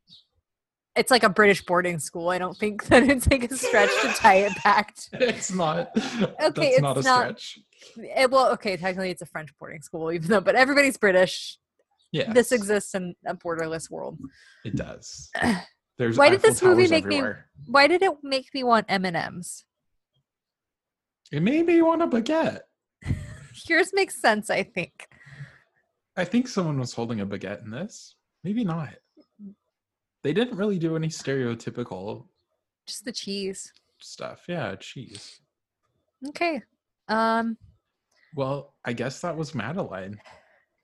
[0.96, 2.30] It's like a British boarding school.
[2.30, 4.94] I don't think that it's like a stretch to tie it back.
[4.96, 5.90] To, It's not.
[5.96, 7.58] Okay, that's not a it's not- stretch.
[7.96, 11.58] it, well, okay, technically it's a French boarding school, even though, but everybody's British.
[12.14, 12.32] Yeah.
[12.32, 14.20] This exists in a borderless world.
[14.64, 15.30] It does.
[15.98, 17.22] There's Why did this movie make me-
[17.66, 19.64] Why did it make me want M and M's?
[21.32, 22.60] It made me want a baguette.
[23.68, 25.08] Yours makes sense, I think.
[26.16, 28.14] I think someone was holding a baguette in this.
[28.44, 28.94] Maybe not.
[30.22, 32.26] They didn't really do any stereotypical
[32.86, 33.72] Just the cheese.
[34.00, 34.42] stuff.
[34.48, 35.40] Yeah, cheese.
[36.28, 36.62] Okay.
[37.08, 37.56] Um.
[38.36, 40.20] Well, I guess that was Madeline.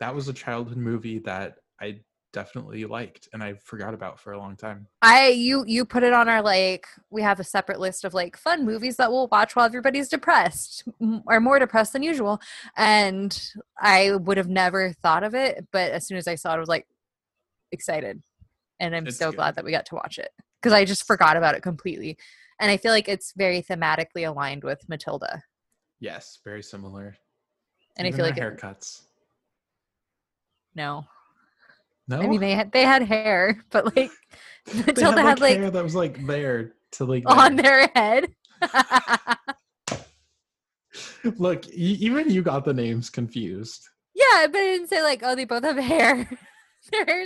[0.00, 2.00] That was a childhood movie that I
[2.32, 4.86] definitely liked and I forgot about for a long time.
[5.02, 8.36] I you you put it on our like we have a separate list of like
[8.36, 12.40] fun movies that we'll watch while everybody's depressed m- or more depressed than usual
[12.76, 16.56] and I would have never thought of it but as soon as I saw it
[16.56, 16.86] I was like
[17.72, 18.22] excited
[18.78, 19.36] and I'm It's so good.
[19.36, 20.30] glad that we got to watch it
[20.60, 22.16] because I just forgot about it completely
[22.60, 25.42] and I feel like it's very thematically aligned with Matilda
[25.98, 27.16] Yes, very similar.
[27.96, 29.02] and I Even feel like their it, haircuts.
[30.74, 31.04] No
[32.08, 34.10] No, I mean they had they had hair but like
[34.72, 37.88] They Matilda had like, hair that was like there to like on there.
[37.88, 38.28] their head
[41.38, 43.88] Look, e- even you got the names confused.
[44.14, 46.28] Yeah, but I didn't say like, oh, they both have hair.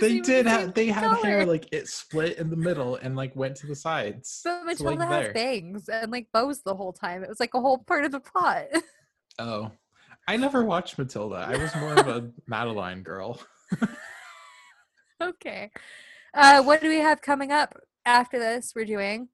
[0.01, 3.55] They did have they had hair like it split in the middle and like went
[3.57, 4.41] to the sides.
[4.43, 5.33] But Matilda like, has there.
[5.33, 7.23] bangs and like bows the whole time.
[7.23, 8.65] It was like a whole part of the plot.
[9.39, 9.71] Oh,
[10.27, 11.45] I never watched Matilda.
[11.47, 13.39] I was more of a Madeline girl.
[15.21, 15.71] okay.
[16.33, 18.73] Uh, what do we have coming up after this?
[18.75, 19.29] We're doing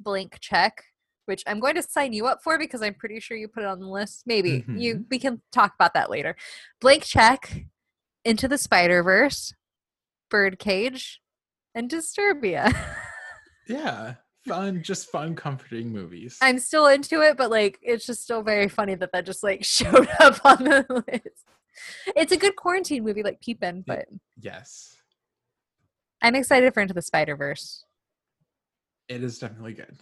[0.00, 0.82] blank check,
[1.26, 3.68] which I'm going to sign you up for because I'm pretty sure you put it
[3.68, 4.22] on the list.
[4.26, 6.36] Maybe you we can talk about that later.
[6.80, 7.64] Blank check,
[8.24, 9.52] Into the Spider Verse,
[10.30, 11.20] Birdcage,
[11.74, 12.74] and Disturbia.
[13.66, 14.16] Yeah,
[14.46, 16.38] fun, just fun, comforting movies.
[16.40, 19.64] I'm still into it, but like it's just still very funny that that just like
[19.64, 21.44] showed up on the list.
[22.16, 24.06] It's a good quarantine movie, like Peepin', but
[24.40, 24.96] yes,
[26.22, 27.84] I'm excited for Into the Spider Verse.
[29.08, 29.96] it is definitely good.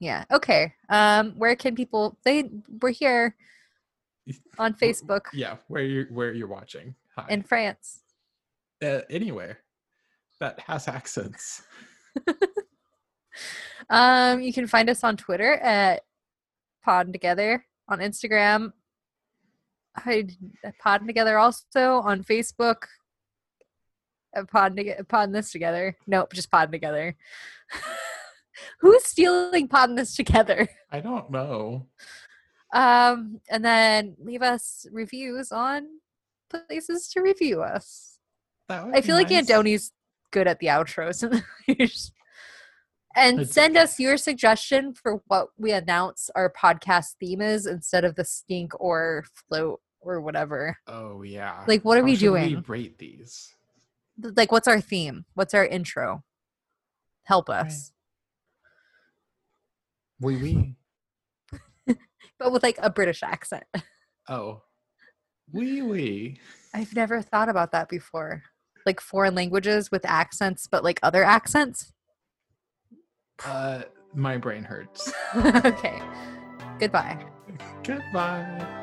[0.00, 0.24] Yeah.
[0.30, 0.74] Okay.
[0.90, 2.18] Um, where can people?
[2.24, 2.50] They
[2.82, 3.36] we're here
[4.58, 6.94] on Facebook Yeah, where you where you're watching.
[7.16, 7.26] Hi.
[7.30, 8.00] in France.
[8.82, 9.58] uh, anywhere
[10.40, 11.62] that has accents.
[13.90, 16.02] Um, you can find us on Twitter at
[16.84, 18.72] Pod Together, on Instagram,
[19.96, 20.26] I,
[20.80, 22.84] Pod Together also on Facebook.
[24.36, 24.78] uh, Pod
[25.08, 25.96] Pod this together.
[26.06, 27.16] Nope, just Pod Together.
[28.80, 30.68] Who's stealing Pod this together?
[30.90, 31.86] I don't know.
[32.72, 35.86] Um, and then leave us reviews on
[36.50, 38.18] places to review us.
[38.68, 39.46] I feel like nice.
[39.46, 39.92] Antoni's
[40.30, 41.22] good at the outros.
[41.68, 42.14] and
[43.16, 48.14] It's send us your suggestion for what we announce our podcast theme is instead of
[48.16, 50.76] the stink or float or whatever.
[50.86, 51.64] Oh yeah.
[51.66, 52.64] Like, what are How we should We doing?
[52.66, 53.54] rate these.
[54.20, 55.24] Like, what's our theme?
[55.34, 56.22] What's our intro?
[57.24, 57.66] Help Right.
[57.66, 57.92] us.
[60.20, 60.76] Wee wee.
[62.38, 63.64] But with like a British accent.
[64.28, 64.62] Oh.
[65.52, 66.40] Wee wee.
[66.74, 68.42] I've never thought about that before.
[68.84, 71.92] Like foreign languages with accents, but like other accents.
[73.44, 73.82] Uh,
[74.14, 75.12] my brain hurts.
[75.36, 76.00] okay.
[76.78, 77.24] Goodbye.
[77.84, 78.80] Goodbye.